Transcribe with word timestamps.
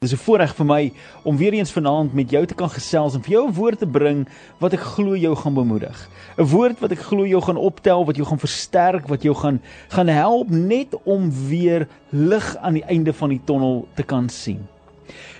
Dis 0.00 0.12
'n 0.12 0.16
voorreg 0.16 0.54
vir 0.54 0.66
my 0.66 0.92
om 1.24 1.36
weer 1.36 1.52
eens 1.52 1.72
vanaand 1.72 2.12
met 2.14 2.30
jou 2.30 2.46
te 2.46 2.54
kan 2.54 2.70
gesels 2.70 3.14
en 3.14 3.22
vir 3.22 3.32
jou 3.32 3.48
'n 3.48 3.54
woord 3.54 3.78
te 3.78 3.86
bring 3.86 4.28
wat 4.60 4.72
ek 4.72 4.80
glo 4.80 5.16
jou 5.16 5.34
gaan 5.34 5.54
bemoedig. 5.54 6.08
'n 6.38 6.44
Woord 6.44 6.78
wat 6.80 6.92
ek 6.92 6.98
glo 6.98 7.26
jou 7.26 7.42
gaan 7.42 7.56
optel, 7.56 8.04
wat 8.04 8.16
jou 8.16 8.26
gaan 8.26 8.38
versterk, 8.38 9.08
wat 9.08 9.22
jou 9.22 9.34
gaan 9.34 9.60
gaan 9.88 10.06
help 10.06 10.50
net 10.50 10.94
om 11.04 11.32
weer 11.48 11.88
lig 12.10 12.56
aan 12.56 12.74
die 12.74 12.84
einde 12.84 13.12
van 13.12 13.28
die 13.28 13.40
tonnel 13.44 13.88
te 13.94 14.02
kan 14.02 14.28
sien. 14.28 14.68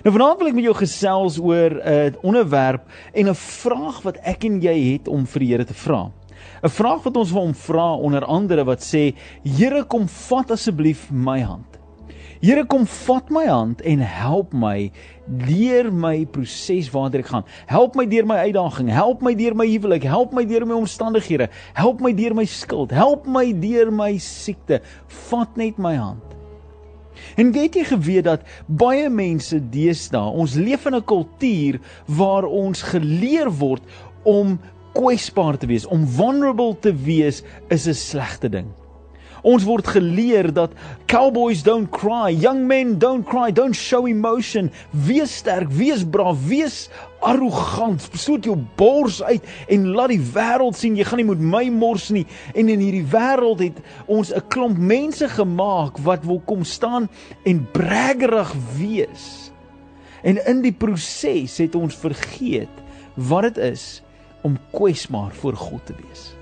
Nou 0.02 0.16
vanaand 0.18 0.38
wil 0.38 0.48
ek 0.48 0.54
met 0.54 0.64
jou 0.64 0.74
gesels 0.74 1.38
oor 1.38 1.70
'n 1.70 1.88
uh, 1.88 2.12
onderwerp 2.22 2.82
en 3.14 3.28
'n 3.28 3.34
vraag 3.34 4.02
wat 4.02 4.16
ek 4.24 4.44
en 4.44 4.60
jy 4.60 4.92
het 4.92 5.08
om 5.08 5.26
vir 5.26 5.40
die 5.40 5.48
Here 5.48 5.64
te 5.64 5.74
vra. 5.74 6.10
'n 6.64 6.68
Vraag 6.68 7.02
wat 7.04 7.16
ons 7.16 7.30
wil 7.30 7.42
hom 7.42 7.54
vra 7.54 7.94
onder 7.94 8.24
andere 8.24 8.64
wat 8.64 8.80
sê: 8.80 9.14
Here 9.44 9.84
kom 9.84 10.08
vat 10.08 10.50
asseblief 10.50 11.10
my 11.12 11.40
hand. 11.42 11.77
Here 12.38 12.62
kom 12.70 12.84
vat 12.86 13.30
my 13.34 13.44
hand 13.48 13.80
en 13.82 13.98
help 13.98 14.52
my 14.54 14.92
deur 15.26 15.88
my 15.90 16.22
proses 16.30 16.86
waartoe 16.94 17.24
ek 17.24 17.32
gaan. 17.32 17.46
Help 17.66 17.98
my 17.98 18.04
deur 18.06 18.28
my 18.30 18.36
uitdaging, 18.46 18.92
help 18.94 19.24
my 19.26 19.32
deur 19.34 19.56
my 19.58 19.66
huwelik, 19.66 20.06
help 20.06 20.36
my 20.36 20.44
deur 20.46 20.66
my 20.68 20.76
omstandighede, 20.78 21.48
help 21.74 21.98
my 22.04 22.12
deur 22.14 22.36
my 22.38 22.46
skuld, 22.46 22.94
help 22.94 23.26
my 23.26 23.50
deur 23.50 23.90
my 23.90 24.12
siekte. 24.22 24.78
Vat 25.26 25.58
net 25.58 25.82
my 25.82 25.96
hand. 25.98 26.22
En 27.34 27.50
weet 27.50 27.74
jy 27.74 27.84
geweet 27.90 28.28
dat 28.30 28.46
baie 28.70 29.10
mense 29.10 29.58
deesdae, 29.74 30.30
ons 30.30 30.54
leef 30.54 30.86
in 30.86 30.94
'n 30.94 31.02
kultuur 31.02 31.80
waar 32.06 32.46
ons 32.46 32.82
geleer 32.94 33.50
word 33.50 33.82
om 34.22 34.60
kwesbaar 34.94 35.58
te 35.58 35.66
wees, 35.66 35.86
om 35.86 36.06
vulnerable 36.06 36.78
te 36.78 36.94
wees 36.94 37.42
is 37.68 37.88
'n 37.88 37.94
slegte 37.94 38.48
ding. 38.48 38.70
Ons 39.48 39.64
word 39.64 39.86
geleer 39.88 40.50
dat 40.52 40.74
cowboys 41.08 41.62
don't 41.64 41.88
cry, 41.94 42.28
young 42.36 42.66
men 42.68 42.98
don't 43.00 43.24
cry, 43.24 43.48
don't 43.54 43.76
show 43.76 44.04
emotion. 44.04 44.68
Wees 45.06 45.38
sterk, 45.40 45.70
wees 45.72 46.02
braaf, 46.04 46.42
wees 46.50 46.76
arrogant. 47.24 48.04
Stoot 48.12 48.44
jou 48.44 48.58
bors 48.76 49.22
uit 49.24 49.44
en 49.72 49.88
laat 49.96 50.12
die 50.12 50.20
wêreld 50.34 50.76
sien 50.76 50.98
jy 50.98 51.06
gaan 51.08 51.22
nie 51.22 51.28
met 51.30 51.40
my 51.54 51.64
mors 51.72 52.10
nie. 52.12 52.26
En 52.52 52.68
in 52.68 52.82
hierdie 52.84 53.06
wêreld 53.08 53.64
het 53.64 53.80
ons 54.06 54.34
'n 54.34 54.44
klomp 54.52 54.76
mense 54.76 55.28
gemaak 55.28 55.96
wat 56.04 56.28
wil 56.28 56.42
kom 56.44 56.64
staan 56.64 57.08
en 57.44 57.66
braggerig 57.72 58.52
wees. 58.76 59.50
En 60.22 60.36
in 60.46 60.60
die 60.62 60.76
proses 60.76 61.56
het 61.56 61.74
ons 61.74 61.96
vergeet 61.96 62.74
wat 63.14 63.42
dit 63.42 63.56
is 63.72 64.02
om 64.42 64.58
kwesbaar 64.72 65.32
voor 65.32 65.56
God 65.56 65.86
te 65.86 65.94
wees 66.04 66.37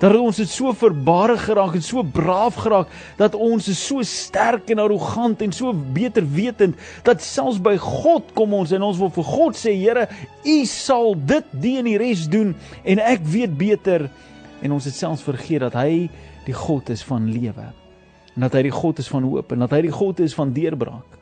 dat 0.00 0.12
ons 0.16 0.36
het 0.36 0.50
so 0.52 0.72
verbarig 0.76 1.46
geraak 1.46 1.76
en 1.78 1.84
so 1.84 2.02
braaf 2.04 2.58
geraak 2.60 2.90
dat 3.16 3.34
ons 3.34 3.68
is 3.72 3.80
so 3.80 4.04
sterk 4.04 4.68
en 4.72 4.82
arrogant 4.84 5.40
en 5.42 5.52
so 5.56 5.72
beter 5.72 6.26
wetend 6.36 6.76
dat 7.06 7.24
selfs 7.24 7.60
by 7.62 7.76
God 7.80 8.34
kom 8.36 8.52
ons 8.58 8.74
en 8.76 8.84
ons 8.84 9.00
wil 9.00 9.12
vir 9.16 9.28
God 9.30 9.56
sê 9.56 9.72
Here 9.76 10.06
u 10.44 10.56
sal 10.68 11.14
dit 11.16 11.48
die 11.62 11.76
en 11.80 11.88
die 11.88 11.96
res 12.00 12.26
doen 12.28 12.54
en 12.84 13.00
ek 13.00 13.24
weet 13.28 13.56
beter. 13.58 14.08
En 14.64 14.72
ons 14.72 14.84
het 14.88 14.96
selfs 14.96 15.24
vergeet 15.24 15.62
dat 15.64 15.76
hy 15.76 16.06
die 16.46 16.56
God 16.56 16.90
is 16.92 17.04
van 17.06 17.28
lewe 17.32 17.70
en 18.36 18.44
dat 18.44 18.56
hy 18.56 18.66
die 18.68 18.74
God 18.74 19.00
is 19.00 19.08
van 19.08 19.24
hoop 19.24 19.52
en 19.52 19.64
dat 19.64 19.72
hy 19.72 19.86
die 19.88 19.94
God 19.94 20.20
is 20.24 20.36
van 20.36 20.52
deurbraak 20.56 21.16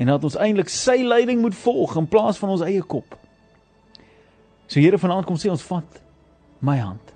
en 0.00 0.12
dat 0.12 0.24
ons 0.24 0.36
eintlik 0.40 0.72
sy 0.72 0.98
leiding 1.04 1.40
moet 1.40 1.56
volg 1.64 1.96
in 2.00 2.08
plaas 2.10 2.40
van 2.40 2.52
ons 2.54 2.64
eie 2.64 2.82
kop. 2.84 3.16
So 4.68 4.80
Here 4.80 5.00
vanaand 5.00 5.28
kom 5.28 5.40
sê 5.40 5.48
ons 5.52 5.64
vat 5.68 6.00
my 6.64 6.76
hand 6.80 7.12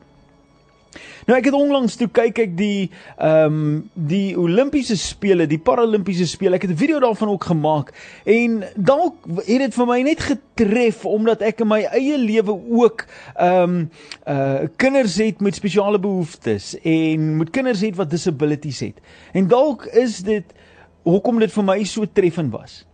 Nou 1.27 1.35
ek 1.35 1.49
het 1.49 1.57
onlangs 1.59 1.97
toe 1.99 2.07
kyk 2.15 2.39
ek 2.39 2.53
die 2.55 2.87
ehm 3.19 3.55
um, 3.55 3.71
die 3.95 4.37
Olimpiese 4.39 4.95
spele, 5.01 5.49
die 5.51 5.59
Paralimpiese 5.59 6.27
spele. 6.31 6.55
Ek 6.55 6.69
het 6.69 6.71
'n 6.71 6.79
video 6.79 7.01
daarvan 7.03 7.33
ook 7.35 7.45
gemaak 7.51 7.91
en 8.25 8.63
dalk 8.77 9.27
het 9.43 9.59
dit 9.59 9.75
vir 9.75 9.87
my 9.87 10.01
net 10.03 10.21
getref 10.23 11.05
omdat 11.05 11.43
ek 11.43 11.61
in 11.61 11.69
my 11.69 11.83
eie 11.83 12.19
lewe 12.19 12.55
ook 12.55 13.07
ehm 13.35 13.63
um, 13.63 13.91
uh 14.29 14.71
kinders 14.77 15.17
het 15.19 15.41
met 15.41 15.55
spesiale 15.55 15.99
behoeftes 15.99 16.79
en 16.83 17.37
met 17.37 17.51
kinders 17.51 17.81
het 17.81 17.97
wat 17.97 18.11
disabilities 18.11 18.81
het. 18.81 19.01
En 19.33 19.49
dalk 19.49 19.85
is 19.85 20.23
dit 20.23 20.45
hoekom 21.03 21.39
dit 21.39 21.53
vir 21.53 21.65
my 21.65 21.85
so 21.85 22.07
treffend 22.13 22.53
was. 22.53 22.87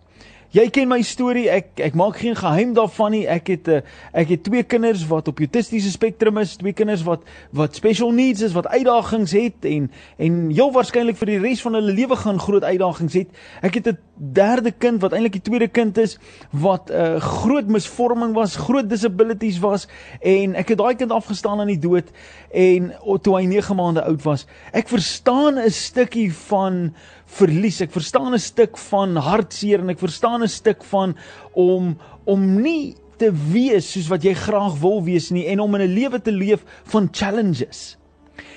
Jy 0.52 0.66
ken 0.68 0.90
my 0.90 0.98
storie. 1.00 1.46
Ek 1.48 1.80
ek 1.80 1.94
maak 1.96 2.18
geen 2.20 2.34
geheim 2.36 2.74
daarvan 2.76 3.14
nie. 3.14 3.22
Ek 3.24 3.46
het 3.48 3.68
'n 3.68 3.80
uh, 3.80 3.80
ek 4.12 4.28
het 4.28 4.42
twee 4.44 4.62
kinders 4.62 5.06
wat 5.08 5.28
op 5.28 5.38
autistiese 5.40 5.90
spektrum 5.90 6.36
is, 6.36 6.56
twee 6.56 6.74
kinders 6.76 7.02
wat 7.02 7.22
wat 7.52 7.74
special 7.74 8.12
needs 8.12 8.42
is, 8.42 8.52
wat 8.52 8.68
uitdagings 8.68 9.32
het 9.32 9.64
en 9.64 9.90
en 10.18 10.50
heel 10.50 10.72
waarskynlik 10.72 11.16
vir 11.16 11.26
die 11.26 11.38
res 11.38 11.62
van 11.62 11.74
hulle 11.74 11.92
lewe 11.92 12.16
gaan 12.16 12.38
groot 12.38 12.64
uitdagings 12.64 13.14
het. 13.14 13.28
Ek 13.62 13.74
het 13.74 13.88
'n 13.88 13.98
derde 14.20 14.72
kind 14.72 15.00
wat 15.00 15.12
eintlik 15.12 15.32
die 15.32 15.48
tweede 15.48 15.68
kind 15.68 15.96
is 15.98 16.18
wat 16.50 16.90
'n 16.90 17.00
uh, 17.00 17.20
groot 17.20 17.68
misvorming 17.68 18.34
was, 18.34 18.56
groot 18.56 18.88
disabilities 18.90 19.58
was 19.58 19.88
en 20.20 20.54
ek 20.54 20.68
het 20.68 20.78
daai 20.78 20.96
kind 20.96 21.12
afgestaan 21.12 21.60
aan 21.60 21.72
die 21.72 21.80
dood 21.80 22.12
en 22.52 22.92
toe 23.22 23.36
hy 23.36 23.46
9 23.46 23.76
maande 23.76 24.04
oud 24.04 24.22
was. 24.22 24.46
Ek 24.72 24.88
verstaan 24.88 25.56
'n 25.58 25.70
stukkie 25.70 26.32
van 26.32 26.92
verlies. 27.32 27.80
Ek 27.80 27.92
verstaan 27.92 28.34
'n 28.34 28.38
stuk 28.38 28.78
van 28.90 29.16
hartseer 29.16 29.80
en 29.80 29.88
ek 29.88 29.98
verstaan 29.98 30.41
'n 30.42 30.48
stuk 30.48 30.84
van 30.84 31.16
om 31.54 31.96
om 32.24 32.62
nie 32.62 32.94
te 33.18 33.30
wees 33.30 33.92
soos 33.92 34.08
wat 34.10 34.24
jy 34.26 34.34
graag 34.34 34.78
wil 34.82 35.02
wees 35.06 35.30
nie 35.30 35.46
en 35.52 35.60
om 35.60 35.74
in 35.74 35.82
'n 35.82 35.94
lewe 35.94 36.18
te 36.20 36.32
leef 36.32 36.64
van 36.84 37.08
challenges. 37.12 37.96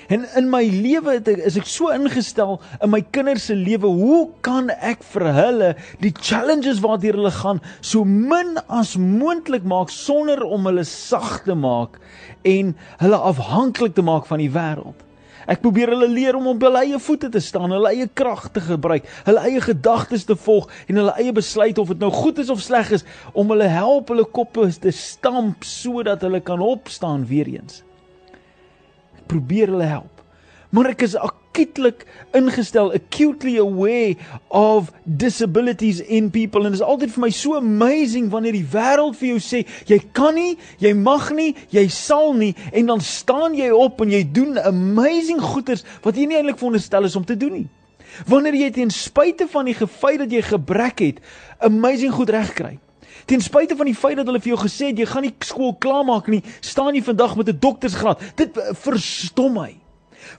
En 0.08 0.26
in 0.38 0.50
my 0.50 0.62
lewe 0.70 1.18
is 1.44 1.56
ek 1.58 1.66
so 1.66 1.90
ingestel 1.90 2.60
in 2.82 2.90
my 2.90 3.00
kinders 3.02 3.48
se 3.50 3.54
lewe, 3.54 3.88
hoe 3.90 4.30
kan 4.46 4.70
ek 4.70 5.02
vir 5.12 5.26
hulle 5.34 5.70
die 6.02 6.12
challenges 6.14 6.80
waartoe 6.84 7.14
hulle 7.16 7.32
gaan 7.34 7.60
so 7.80 8.04
min 8.04 8.54
as 8.68 8.94
moontlik 8.96 9.66
maak 9.66 9.90
sonder 9.90 10.44
om 10.44 10.66
hulle 10.70 10.84
sag 10.84 11.42
te 11.48 11.54
maak 11.54 11.98
en 12.44 12.76
hulle 13.02 13.18
afhanklik 13.32 13.98
te 13.98 14.06
maak 14.06 14.30
van 14.30 14.42
die 14.44 14.52
wêreld? 14.54 15.05
Ek 15.46 15.60
probeer 15.62 15.92
hulle 15.94 16.08
leer 16.10 16.34
om 16.38 16.48
op 16.50 16.64
hulle 16.66 16.82
eie 16.82 16.98
voete 17.02 17.28
te 17.30 17.40
staan, 17.42 17.70
hulle 17.70 17.92
eie 17.92 18.08
krag 18.18 18.48
te 18.54 18.62
gebruik, 18.66 19.06
hulle 19.28 19.44
eie 19.46 19.62
gedagtes 19.62 20.26
te 20.26 20.34
volg 20.46 20.66
en 20.88 20.98
hulle 20.98 21.14
eie 21.22 21.34
besluite 21.34 21.80
of 21.82 21.92
dit 21.94 22.02
nou 22.02 22.10
goed 22.10 22.40
is 22.42 22.50
of 22.50 22.62
sleg 22.64 22.90
is 22.98 23.06
om 23.32 23.54
hulle 23.54 23.68
help 23.70 24.10
hulle 24.10 24.26
koppe 24.26 24.66
te 24.82 24.90
stamp 24.94 25.62
sodat 25.66 26.26
hulle 26.26 26.42
kan 26.42 26.62
opstaan 26.62 27.26
weer 27.30 27.50
eens. 27.54 27.84
Ek 29.14 29.26
probeer 29.30 29.70
hulle 29.70 29.86
help. 29.90 30.15
Maar 30.76 30.90
ek 30.92 31.06
is 31.06 31.14
acutely 31.16 31.94
ingestel, 32.36 32.90
acutely 32.92 33.54
aware 33.56 34.16
of 34.52 34.90
disabilities 35.04 36.02
in 36.04 36.28
people 36.30 36.66
en 36.66 36.74
dit 36.74 36.76
is 36.76 36.84
altyd 36.84 37.14
vir 37.14 37.22
my 37.22 37.30
so 37.32 37.56
amazing 37.56 38.26
wanneer 38.32 38.58
die 38.58 38.66
wêreld 38.74 39.16
vir 39.16 39.30
jou 39.30 39.38
sê 39.40 39.62
jy 39.88 39.96
kan 40.16 40.36
nie, 40.36 40.58
jy 40.82 40.92
mag 40.98 41.30
nie, 41.32 41.54
jy 41.72 41.86
sal 41.92 42.34
nie 42.36 42.52
en 42.76 42.92
dan 42.92 43.00
staan 43.00 43.56
jy 43.56 43.70
op 43.72 44.04
en 44.04 44.12
jy 44.12 44.20
doen 44.36 44.60
amazing 44.60 45.40
goeders 45.40 45.86
wat 46.04 46.20
jy 46.20 46.28
nie 46.28 46.36
eintlik 46.42 46.60
veronderstel 46.60 47.08
is 47.08 47.16
om 47.16 47.24
te 47.24 47.38
doen 47.40 47.62
nie. 47.62 47.66
Wanneer 48.28 48.60
jy 48.60 48.68
ten 48.76 48.92
spyte 48.92 49.48
van 49.48 49.70
die 49.70 49.76
feit 49.76 50.20
dat 50.26 50.32
jy 50.32 50.44
gebrek 50.44 51.00
het, 51.06 51.24
amazing 51.64 52.12
goed 52.12 52.34
regkry. 52.36 52.76
Ten 53.24 53.40
spyte 53.40 53.80
van 53.80 53.88
die 53.88 53.96
feit 53.96 54.20
dat 54.20 54.28
hulle 54.28 54.44
vir 54.44 54.52
jou 54.52 54.60
gesê 54.60 54.92
het 54.92 55.00
jy 55.00 55.08
gaan 55.08 55.24
nie 55.24 55.32
skool 55.40 55.72
klaarmaak 55.80 56.28
nie, 56.28 56.44
staan 56.60 56.94
jy 56.94 57.02
vandag 57.04 57.36
met 57.40 57.48
'n 57.48 57.58
doktorsgraad. 57.64 58.20
Dit 58.36 58.60
verstom 58.84 59.56
my. 59.56 59.72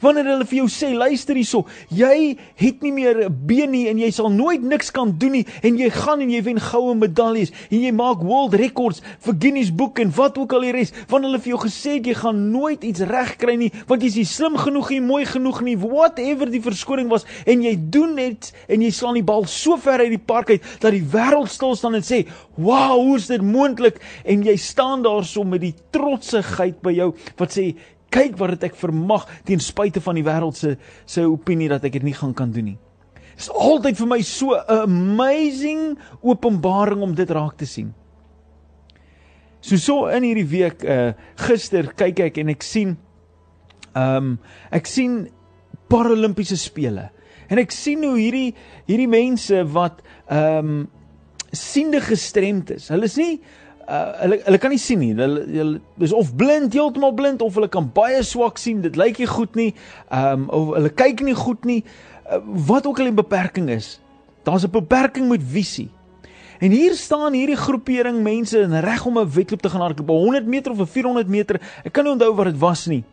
Wanneer 0.01 0.29
hulle 0.31 0.47
vir 0.47 0.59
jou 0.61 0.67
sê, 0.71 0.91
luister 0.95 1.37
hierso, 1.37 1.63
jy 1.93 2.37
het 2.59 2.83
nie 2.85 2.91
meer 2.95 3.27
been 3.29 3.71
nie 3.73 3.85
en 3.91 3.99
jy 4.01 4.09
sal 4.15 4.29
nooit 4.33 4.63
niks 4.63 4.91
kan 4.95 5.13
doen 5.19 5.37
nie 5.39 5.45
en 5.65 5.77
jy 5.79 5.89
gaan 5.93 6.21
en 6.23 6.31
jy 6.33 6.41
wen 6.45 6.61
goue 6.61 6.95
medaljes 6.97 7.53
en 7.69 7.81
jy 7.83 7.93
maak 7.95 8.23
world 8.25 8.57
records 8.59 9.03
vir 9.25 9.37
Guinness 9.37 9.73
boek 9.73 10.01
en 10.03 10.11
wat 10.17 10.37
ook 10.37 10.55
al 10.57 10.67
die 10.67 10.73
res, 10.75 10.93
wanneer 11.11 11.31
hulle 11.31 11.43
vir 11.43 11.53
jou 11.53 11.61
gesê 11.65 11.97
het 11.97 12.09
jy 12.09 12.15
gaan 12.17 12.43
nooit 12.53 12.85
iets 12.87 13.05
regkry 13.07 13.57
nie 13.59 13.71
want 13.89 14.05
jy's 14.05 14.19
nie 14.19 14.27
slim 14.27 14.57
genoeg 14.59 14.91
nie, 14.95 15.01
mooi 15.03 15.23
genoeg 15.29 15.61
nie, 15.65 15.77
whatever 15.81 16.49
die 16.51 16.63
verskoning 16.63 17.11
was 17.11 17.27
en 17.45 17.63
jy 17.65 17.75
doen 17.93 18.15
net 18.17 18.51
en 18.67 18.83
jy 18.85 18.91
slaan 18.93 19.19
die 19.19 19.25
bal 19.25 19.47
so 19.49 19.77
ver 19.81 20.03
uit 20.05 20.13
die 20.15 20.21
park 20.21 20.53
uit 20.55 20.71
dat 20.83 20.93
die 20.95 21.05
wêreld 21.13 21.51
stil 21.51 21.75
staan 21.77 21.97
en 21.97 22.05
sê, 22.05 22.25
"Wow, 22.57 22.97
hoe 22.97 23.17
is 23.17 23.27
dit 23.27 23.41
moontlik?" 23.41 24.01
en 24.25 24.43
jy 24.43 24.55
staan 24.59 25.03
daar 25.03 25.25
so 25.25 25.43
met 25.43 25.63
die 25.63 25.73
trotsigheid 25.95 26.81
by 26.83 26.93
jou 26.97 27.13
wat 27.39 27.55
sê 27.55 27.71
kyk 28.13 28.37
wat 28.39 28.55
dit 28.55 28.67
ek 28.69 28.75
vermag 28.79 29.27
ten 29.47 29.61
spyte 29.63 30.01
van 30.03 30.15
die 30.15 30.25
wêreld 30.25 30.57
se 30.57 30.75
se 31.05 31.25
opinie 31.27 31.69
dat 31.69 31.85
ek 31.87 31.99
dit 31.99 32.07
nie 32.07 32.15
gaan 32.17 32.33
kan 32.33 32.51
doen 32.51 32.73
nie. 32.73 32.79
Dit 33.37 33.45
is 33.45 33.51
altyd 33.53 33.97
vir 33.97 34.07
my 34.07 34.21
so 34.21 34.55
'n 34.55 34.81
amazing 34.83 35.97
openbaring 36.21 37.01
om 37.01 37.15
dit 37.15 37.29
raak 37.29 37.57
te 37.57 37.65
sien. 37.65 37.93
So 39.61 39.77
so 39.77 40.07
in 40.07 40.23
hierdie 40.23 40.49
week 40.49 40.83
uh 40.83 41.13
gister 41.35 41.93
kyk 41.93 42.19
ek 42.19 42.37
en 42.37 42.49
ek 42.49 42.63
sien 42.63 42.97
ehm 43.95 44.17
um, 44.17 44.39
ek 44.71 44.85
sien 44.85 45.27
paralimpiese 45.89 46.57
spele 46.57 47.09
en 47.49 47.57
ek 47.57 47.71
sien 47.71 48.03
hoe 48.03 48.17
hierdie 48.17 48.53
hierdie 48.87 49.09
mense 49.09 49.63
wat 49.73 50.01
ehm 50.29 50.57
um, 50.57 50.87
siende 51.51 52.01
gestremd 52.03 52.71
is. 52.75 52.89
Hulle 52.91 53.07
is 53.07 53.15
nie 53.17 53.39
uh, 53.89 54.13
hulle 54.21 54.39
hulle 54.45 54.57
kan 54.57 54.73
nie 54.73 54.81
sien 54.81 54.99
nie. 54.99 55.13
Hulle 55.17 55.45
hulle 55.45 55.81
is 56.03 56.13
of 56.13 56.33
blind, 56.35 56.73
heeltemal 56.73 57.13
blind 57.17 57.41
of 57.41 57.55
hulle 57.57 57.69
kan 57.71 57.89
baie 57.93 58.23
swak 58.23 58.59
sien. 58.61 58.81
Dit 58.81 58.99
lyk 58.99 59.21
nie 59.23 59.29
goed 59.29 59.55
nie. 59.55 59.73
Ehm 60.09 60.47
um, 60.47 60.49
of 60.49 60.73
hulle 60.75 60.93
kyk 61.03 61.23
nie 61.27 61.35
goed 61.37 61.65
nie. 61.65 61.83
Uh, 62.27 62.41
wat 62.67 62.87
ook 62.87 62.99
al 62.99 63.11
die 63.11 63.19
beperking 63.21 63.69
is. 63.73 63.97
Daar's 64.43 64.63
'n 64.63 64.71
beperking 64.71 65.29
met 65.29 65.43
visie. 65.43 65.89
En 66.59 66.71
hier 66.71 66.93
staan 66.93 67.33
hierdie 67.33 67.55
groepering 67.55 68.23
mense 68.23 68.59
in 68.59 68.79
reg 68.79 69.05
om 69.05 69.19
'n 69.19 69.29
wedloop 69.29 69.61
te 69.61 69.69
gaan 69.69 69.81
hardloop, 69.81 70.07
100 70.07 70.45
meter 70.45 70.71
of 70.71 70.79
'n 70.79 70.85
400 70.85 71.27
meter. 71.27 71.61
Ek 71.83 71.91
kan 71.93 72.03
nie 72.03 72.13
onthou 72.13 72.33
wat 72.35 72.45
dit 72.45 72.57
was 72.57 72.85
nie. 72.85 73.03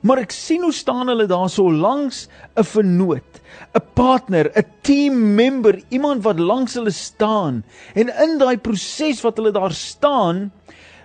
Maar 0.00 0.24
ek 0.24 0.34
sien 0.34 0.62
hoe 0.62 0.74
staan 0.74 1.08
hulle 1.08 1.26
daar 1.30 1.48
so 1.50 1.70
langs 1.72 2.28
'n 2.56 2.64
vernoot, 2.64 3.40
'n 3.74 3.84
partner, 3.94 4.50
'n 4.54 4.64
team 4.82 5.34
member, 5.34 5.80
iemand 5.88 6.22
wat 6.22 6.38
langs 6.38 6.74
hulle 6.74 6.90
staan. 6.90 7.64
En 7.94 8.08
in 8.08 8.38
daai 8.38 8.58
proses 8.58 9.20
wat 9.20 9.36
hulle 9.36 9.52
daar 9.52 9.72
staan, 9.72 10.52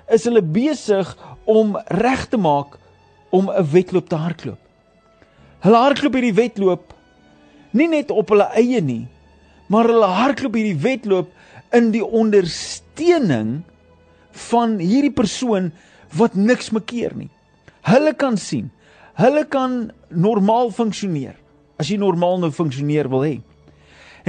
is 0.10 0.24
hulle 0.24 0.42
besig 0.42 1.18
om 1.46 1.78
reg 1.88 2.28
te 2.28 2.38
maak 2.38 2.78
om 3.30 3.50
'n 3.50 3.72
wedloop 3.72 4.10
te 4.10 4.16
hardloop. 4.16 4.60
Hulle 5.60 5.78
hardloop 5.78 6.14
hierdie 6.14 6.34
wedloop 6.34 6.94
nie 7.72 7.88
net 7.88 8.12
op 8.12 8.30
hulle 8.30 8.50
eie 8.60 8.82
nie, 8.82 9.08
maar 9.68 9.88
hulle 9.88 10.06
hardloop 10.06 10.56
hierdie 10.58 10.80
wedloop 10.84 11.30
in 11.72 11.92
die 11.92 12.04
ondersteuning 12.04 13.62
van 14.50 14.78
hierdie 14.80 15.14
persoon 15.16 15.72
wat 16.18 16.36
niks 16.36 16.72
mekeer 16.76 17.16
nie. 17.16 17.30
Hulle 17.88 18.14
kan 18.14 18.38
sien, 18.38 18.72
hulle 19.22 19.46
kan 19.50 19.92
normaal 20.10 20.72
funksioneer 20.74 21.38
as 21.82 21.90
jy 21.90 21.98
normaal 21.98 22.42
nou 22.42 22.52
funksioneer 22.54 23.10
wil 23.10 23.24
hê. 23.26 23.36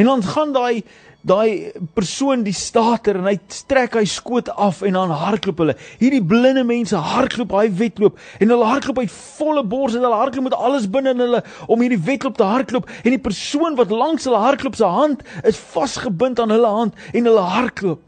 En 0.01 0.09
dan 0.09 0.23
gaan 0.25 0.55
daai 0.55 0.85
daai 1.23 1.71
persoon 1.95 2.41
die 2.43 2.55
stater 2.57 3.15
en 3.21 3.29
hy 3.29 3.37
trek 3.71 3.95
hy 3.95 4.03
skoot 4.11 4.49
af 4.59 4.81
en 4.83 4.97
dan 4.99 5.13
hardloop 5.15 5.61
hulle. 5.63 5.75
Hierdie 6.01 6.23
blinde 6.27 6.65
mense 6.67 6.99
hardloop 6.99 7.53
daai 7.53 7.71
wedloop 7.79 8.17
en 8.43 8.51
hulle 8.51 8.67
hardloop 8.67 8.99
uit 9.05 9.13
volle 9.13 9.63
bors 9.63 9.95
en 9.95 10.03
hulle 10.03 10.19
hardloop 10.19 10.49
met 10.49 10.57
alles 10.59 10.89
binne 10.91 11.13
in 11.15 11.23
hulle 11.23 11.43
om 11.69 11.85
hierdie 11.85 12.01
wedloop 12.09 12.41
te 12.41 12.49
hardloop 12.49 12.91
en 13.05 13.15
die 13.15 13.23
persoon 13.23 13.79
wat 13.79 13.95
langs 13.95 14.27
hulle 14.27 14.41
hardloop 14.43 14.79
se 14.81 14.89
hand 14.97 15.23
is 15.47 15.61
vasgebind 15.77 16.43
aan 16.43 16.51
hulle 16.57 16.73
hand 16.81 17.07
en 17.13 17.31
hulle 17.31 17.47
hardloop. 17.55 18.03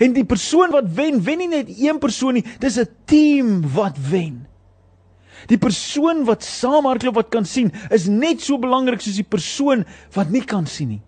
En 0.00 0.16
die 0.16 0.24
persoon 0.24 0.72
wat 0.72 0.88
wen, 0.96 1.20
wen 1.20 1.42
nie 1.42 1.50
net 1.52 1.68
een 1.68 1.98
persoon 2.00 2.40
nie, 2.40 2.46
dis 2.64 2.80
'n 2.80 2.88
team 3.04 3.60
wat 3.76 3.98
wen. 4.08 4.46
Die 5.50 5.58
persoon 5.58 6.24
wat 6.28 6.44
saam 6.46 6.86
hardloop 6.86 7.16
wat 7.18 7.32
kan 7.34 7.46
sien, 7.48 7.72
is 7.90 8.08
net 8.10 8.42
so 8.44 8.60
belangrik 8.62 9.02
soos 9.02 9.18
die 9.18 9.26
persoon 9.26 9.86
wat 10.14 10.30
nie 10.30 10.44
kan 10.46 10.68
sien 10.70 10.96
nie. 10.96 11.02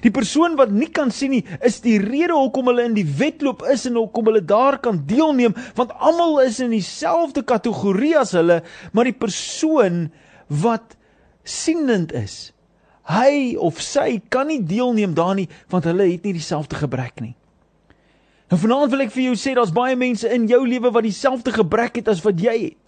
Die 0.00 0.10
persoon 0.14 0.56
wat 0.56 0.72
nie 0.72 0.88
kan 0.90 1.12
sien 1.12 1.34
nie, 1.34 1.42
is 1.60 1.82
die 1.84 1.98
rede 2.00 2.32
hoekom 2.32 2.70
hulle 2.70 2.86
in 2.88 2.96
die 2.96 3.06
wedloop 3.06 3.62
is 3.70 3.84
en 3.86 3.98
hoekom 4.00 4.30
hulle 4.30 4.40
daar 4.46 4.78
kan 4.82 5.02
deelneem, 5.06 5.54
want 5.76 5.92
almal 6.00 6.40
is 6.46 6.62
in 6.64 6.72
dieselfde 6.72 7.44
kategorie 7.46 8.14
as 8.18 8.32
hulle, 8.38 8.62
maar 8.96 9.10
die 9.10 9.16
persoon 9.16 10.06
wat 10.62 10.96
sienend 11.44 12.14
is, 12.16 12.54
hy 13.10 13.54
of 13.60 13.82
sy 13.84 14.16
kan 14.32 14.48
nie 14.48 14.62
deelneem 14.64 15.14
daarin 15.18 15.44
nie, 15.44 15.50
want 15.70 15.86
hulle 15.90 16.08
het 16.08 16.26
nie 16.26 16.36
dieselfde 16.38 16.78
gebrek 16.80 17.20
nie. 17.20 17.34
En 18.52 18.60
vanaand 18.60 18.92
wil 18.92 19.06
ek 19.06 19.14
vir 19.14 19.30
jou 19.30 19.36
sê 19.40 19.54
daar's 19.56 19.72
baie 19.72 19.96
mense 19.96 20.28
in 20.28 20.44
jou 20.50 20.60
lewe 20.68 20.90
wat 20.92 21.06
dieselfde 21.06 21.54
gebrek 21.54 22.02
het 22.02 22.10
as 22.12 22.20
wat 22.24 22.40
jy 22.40 22.56
het. 22.68 22.81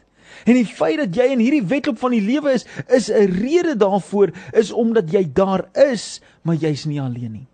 En 0.44 0.54
die 0.54 0.66
feit 0.66 0.98
dat 1.00 1.16
jy 1.16 1.30
in 1.32 1.42
hierdie 1.42 1.64
wedloop 1.64 1.98
van 1.98 2.10
die 2.10 2.22
lewe 2.24 2.52
is, 2.52 2.66
is 2.88 3.08
'n 3.08 3.32
rede 3.40 3.76
daarvoor 3.76 4.32
is 4.52 4.72
omdat 4.72 5.10
jy 5.10 5.32
daar 5.32 5.68
is, 5.72 6.20
maar 6.42 6.54
jy's 6.54 6.84
nie 6.84 7.00
alleen 7.00 7.32
nie. 7.32 7.46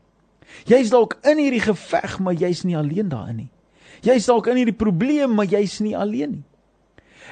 Jy's 0.67 0.91
dalk 0.91 1.19
in 1.23 1.39
hierdie 1.39 1.63
geveg, 1.63 2.19
maar 2.19 2.35
jy's 2.35 2.65
nie 2.65 2.77
alleen 2.77 3.09
daarin 3.09 3.37
nie. 3.37 3.51
Jy's 4.03 4.27
dalk 4.27 4.47
in 4.47 4.57
hierdie 4.57 4.77
probleem, 4.77 5.35
maar 5.35 5.47
jy's 5.47 5.81
nie 5.81 5.97
alleen 5.97 6.31
nie. 6.31 6.45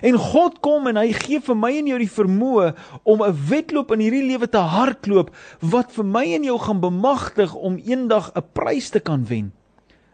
En 0.05 0.15
God 0.15 0.61
kom 0.63 0.87
en 0.87 0.99
hy 1.01 1.11
gee 1.17 1.41
vir 1.43 1.57
my 1.59 1.73
en 1.81 1.89
jou 1.91 1.99
die 1.99 2.13
vermoë 2.13 2.69
om 3.03 3.23
'n 3.23 3.39
wedloop 3.49 3.91
in 3.93 4.01
hierdie 4.01 4.27
lewe 4.31 4.47
te 4.47 4.59
hardloop 4.59 5.35
wat 5.61 5.93
vir 5.93 6.05
my 6.05 6.25
en 6.35 6.45
jou 6.45 6.59
gaan 6.59 6.81
bemagtig 6.81 7.55
om 7.55 7.79
eendag 7.79 8.31
'n 8.35 8.45
prys 8.53 8.91
te 8.91 9.01
kan 9.01 9.25
wen. 9.27 9.53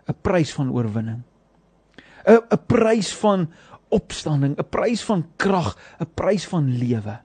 'n 0.08 0.14
Prys 0.22 0.52
van 0.52 0.70
oorwinning. 0.70 1.22
'n 2.26 2.40
'n 2.50 2.58
Prys 2.66 3.12
van 3.14 3.48
opstanding, 3.94 4.56
'n 4.58 4.70
prys 4.70 5.04
van 5.06 5.24
krag, 5.36 5.76
'n 6.00 6.10
prys 6.14 6.46
van 6.50 6.66
lewe. 6.78 7.20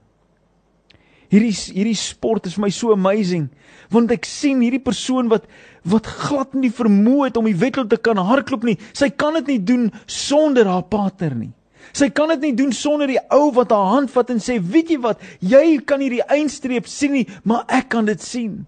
Hierdie 1.30 1.54
hierdie 1.54 1.94
sport 1.94 2.46
is 2.46 2.56
vir 2.58 2.64
my 2.64 2.70
so 2.74 2.90
amazing 2.92 3.50
want 3.94 4.10
ek 4.10 4.26
sien 4.26 4.62
hierdie 4.64 4.82
persoon 4.82 5.28
wat 5.30 5.46
wat 5.86 6.06
glad 6.06 6.56
nie 6.58 6.72
vermoë 6.74 7.28
het 7.28 7.38
om 7.38 7.46
die 7.46 7.56
wedloop 7.56 7.88
te 7.90 7.96
kan 7.96 8.18
hardloop 8.18 8.64
nie. 8.66 8.78
Sy 8.92 9.10
kan 9.10 9.38
dit 9.38 9.46
nie 9.46 9.62
doen 9.62 9.92
sonder 10.06 10.66
haar 10.66 10.86
partner 10.90 11.34
nie. 11.34 11.52
Sy 11.96 12.10
kan 12.14 12.28
dit 12.34 12.40
nie 12.40 12.54
doen 12.58 12.72
sonder 12.76 13.10
die 13.10 13.20
ou 13.34 13.50
wat 13.56 13.70
haar 13.74 13.94
hand 13.94 14.10
vat 14.10 14.30
en 14.30 14.38
sê, 14.38 14.60
"Weet 14.60 14.90
jy 14.90 14.98
wat? 15.00 15.20
Jy 15.40 15.80
kan 15.86 16.00
hierdie 16.00 16.26
eindstreep 16.28 16.86
sien 16.86 17.12
nie, 17.12 17.26
maar 17.44 17.64
ek 17.68 17.88
kan 17.88 18.04
dit 18.04 18.20
sien." 18.20 18.66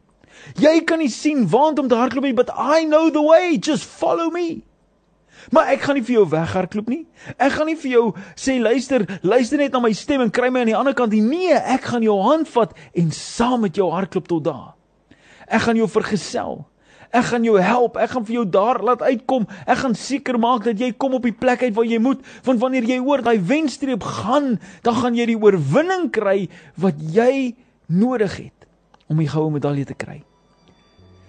Jy 0.59 0.81
kan 0.85 0.99
nie 0.99 1.09
sien 1.09 1.47
waant 1.49 1.79
om 1.79 1.89
te 1.89 1.95
hardloop 1.95 2.25
nie, 2.25 2.33
but 2.33 2.51
I 2.57 2.85
know 2.85 3.11
the 3.11 3.23
way. 3.23 3.59
Just 3.59 3.85
follow 3.85 4.31
me. 4.31 4.63
Maar 5.51 5.73
ek 5.75 5.87
gaan 5.87 5.99
nie 5.99 6.05
vir 6.07 6.15
jou 6.21 6.27
weghardloop 6.31 6.91
nie. 6.93 7.03
Ek 7.37 7.57
gaan 7.57 7.67
nie 7.67 7.79
vir 7.81 7.91
jou 7.91 8.05
sê 8.39 8.59
luister, 8.63 9.07
luister 9.23 9.59
net 9.59 9.73
na 9.75 9.81
my 9.83 9.93
stem 9.97 10.23
en 10.23 10.31
kry 10.31 10.51
my 10.53 10.63
aan 10.63 10.71
die 10.71 10.79
ander 10.79 10.95
kant 10.95 11.15
nie. 11.15 11.23
Nee, 11.25 11.57
ek 11.57 11.91
gaan 11.91 12.05
jou 12.07 12.19
hand 12.23 12.51
vat 12.55 12.77
en 12.95 13.11
saam 13.17 13.65
met 13.67 13.77
jou 13.77 13.91
hardloop 13.91 14.29
tot 14.31 14.45
daar. 14.47 14.71
Ek 15.49 15.67
gaan 15.67 15.81
jou 15.81 15.89
vergesel. 15.91 16.63
Ek 17.13 17.27
gaan 17.29 17.45
jou 17.45 17.59
help. 17.61 17.99
Ek 18.01 18.15
gaan 18.15 18.25
vir 18.25 18.39
jou 18.39 18.47
daar 18.49 18.81
laat 18.81 19.03
uitkom. 19.05 19.45
Ek 19.67 19.83
gaan 19.83 19.95
seker 19.99 20.39
maak 20.41 20.65
dat 20.65 20.81
jy 20.81 20.95
kom 20.97 21.19
op 21.19 21.27
die 21.29 21.37
plek 21.37 21.67
uit 21.67 21.75
waar 21.77 21.89
jy 21.89 22.01
moet, 22.01 22.23
want 22.47 22.63
wanneer 22.63 22.87
jy 22.89 22.99
oor 23.05 23.21
daai 23.25 23.37
wenstreep 23.37 24.05
gaan, 24.23 24.57
dan 24.87 24.97
gaan 24.97 25.19
jy 25.19 25.29
die 25.35 25.39
oorwinning 25.39 26.09
kry 26.15 26.47
wat 26.81 27.01
jy 27.13 27.53
nodig 27.93 28.39
het 28.47 28.69
om 29.13 29.21
die 29.21 29.29
goue 29.29 29.53
medalje 29.53 29.91
te 29.91 29.97
kry. 29.99 30.23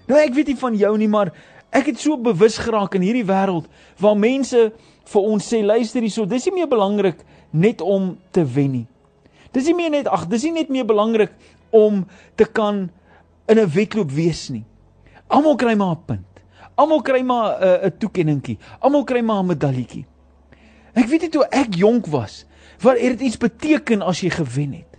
Nou 0.07 0.19
ek 0.19 0.36
weet 0.36 0.54
nie 0.54 0.59
van 0.59 0.75
jou 0.80 0.94
nie, 1.00 1.09
maar 1.12 1.33
Ek 1.74 1.90
het 1.90 2.00
so 2.00 2.20
bewus 2.22 2.60
geraak 2.62 2.94
in 2.94 3.02
hierdie 3.02 3.25
wêreld 3.25 3.66
waar 3.98 4.18
mense 4.18 4.68
vir 5.10 5.22
ons 5.22 5.48
sê 5.50 5.64
luister 5.66 6.06
hierso, 6.06 6.28
dis 6.30 6.46
nie 6.46 6.60
meer 6.60 6.70
belangrik 6.70 7.24
net 7.50 7.81
om 7.81 8.14
te 8.31 8.44
wen 8.46 8.72
nie. 8.72 8.88
Dis 9.54 9.66
nie 9.70 9.78
meer 9.78 9.90
net 9.94 10.10
ag, 10.10 10.28
dis 10.30 10.46
nie 10.46 10.54
net 10.60 10.70
meer 10.74 10.86
belangrik 10.86 11.34
om 11.74 12.04
te 12.38 12.46
kan 12.46 12.90
in 13.50 13.60
'n 13.60 13.70
wedloop 13.70 14.12
wees 14.12 14.50
nie. 14.50 14.64
Almal 15.28 15.56
kry 15.56 15.75
maar 15.75 15.96
'n 15.98 16.06
punt. 16.06 16.42
Almal 16.75 17.02
kry 17.02 17.22
maar 17.22 17.58
'n 17.60 17.86
'n 17.86 17.98
toekenningkie. 17.98 18.58
Almal 18.80 19.04
kry 19.04 19.22
maar 19.22 19.44
'n 19.44 19.48
medaljetjie. 19.48 20.06
Ek 20.94 21.08
weet 21.08 21.22
nie 21.22 21.30
toe 21.30 21.46
ek 21.50 21.74
jonk 21.74 22.06
was, 22.08 22.46
wat 22.81 23.00
het 23.00 23.18
dit 23.18 23.28
iets 23.28 23.38
beteken 23.38 24.02
as 24.02 24.22
jy 24.22 24.30
gewen 24.30 24.74
het? 24.74 24.94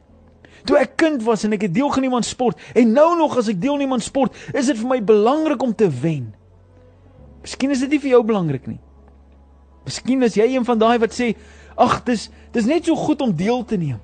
Toe 0.64 0.78
ek 0.78 0.96
kind 0.96 1.22
was 1.22 1.44
en 1.44 1.52
ek 1.52 1.62
het 1.62 1.74
deelgeneem 1.74 2.14
aan 2.14 2.22
sport 2.22 2.58
en 2.74 2.92
nou 2.92 3.16
nog 3.16 3.36
as 3.36 3.48
ek 3.48 3.60
deelneem 3.60 3.92
aan 3.92 4.00
sport, 4.00 4.34
is 4.52 4.66
dit 4.66 4.78
vir 4.78 4.88
my 4.88 5.04
belangrik 5.04 5.62
om 5.62 5.74
te 5.74 5.88
wen. 5.88 6.34
Miskien 7.44 7.74
is 7.74 7.82
dit 7.84 7.92
nie 7.92 8.00
vir 8.00 8.14
jou 8.14 8.22
belangrik 8.24 8.66
nie. 8.70 8.80
Miskien 9.84 10.22
is 10.24 10.38
jy 10.38 10.46
een 10.54 10.64
van 10.64 10.80
daai 10.80 10.98
wat 10.98 11.12
sê, 11.12 11.34
"Ag, 11.76 12.04
dis 12.04 12.30
dis 12.52 12.66
net 12.66 12.84
so 12.84 12.96
goed 12.96 13.20
om 13.20 13.36
deel 13.36 13.64
te 13.64 13.76
neem." 13.76 14.00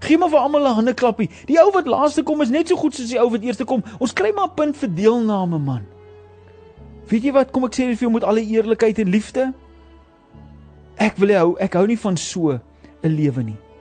Gee 0.00 0.18
maar 0.18 0.30
vir 0.30 0.38
almal 0.38 0.66
'n 0.66 0.74
hande 0.74 0.94
klappie. 0.94 1.30
Die 1.46 1.60
ou 1.60 1.70
wat 1.72 1.86
laaste 1.86 2.22
kom 2.22 2.40
is 2.40 2.50
net 2.50 2.68
so 2.68 2.76
goed 2.76 2.94
soos 2.94 3.08
die 3.08 3.20
ou 3.20 3.30
wat 3.30 3.42
eerste 3.42 3.64
kom. 3.64 3.84
Ons 3.98 4.12
kry 4.12 4.32
maar 4.34 4.48
'n 4.48 4.54
punt 4.54 4.76
vir 4.76 4.94
deelname, 4.94 5.58
man. 5.58 5.82
Weet 7.08 7.22
jy 7.22 7.32
wat? 7.32 7.50
Kom 7.52 7.64
ek 7.64 7.74
sê 7.74 7.84
vir 7.94 8.08
jou 8.08 8.10
met 8.10 8.24
alle 8.24 8.40
eerlikheid 8.40 8.98
en 8.98 9.08
liefde. 9.08 9.54
Ek 10.96 11.16
wil 11.16 11.36
hou, 11.36 11.56
ek 11.58 11.72
hou 11.72 11.86
nie 11.86 11.98
van 11.98 12.16
so 12.16 12.50
'n 12.50 12.60
lewe 13.08 13.42
nie. 13.42 13.71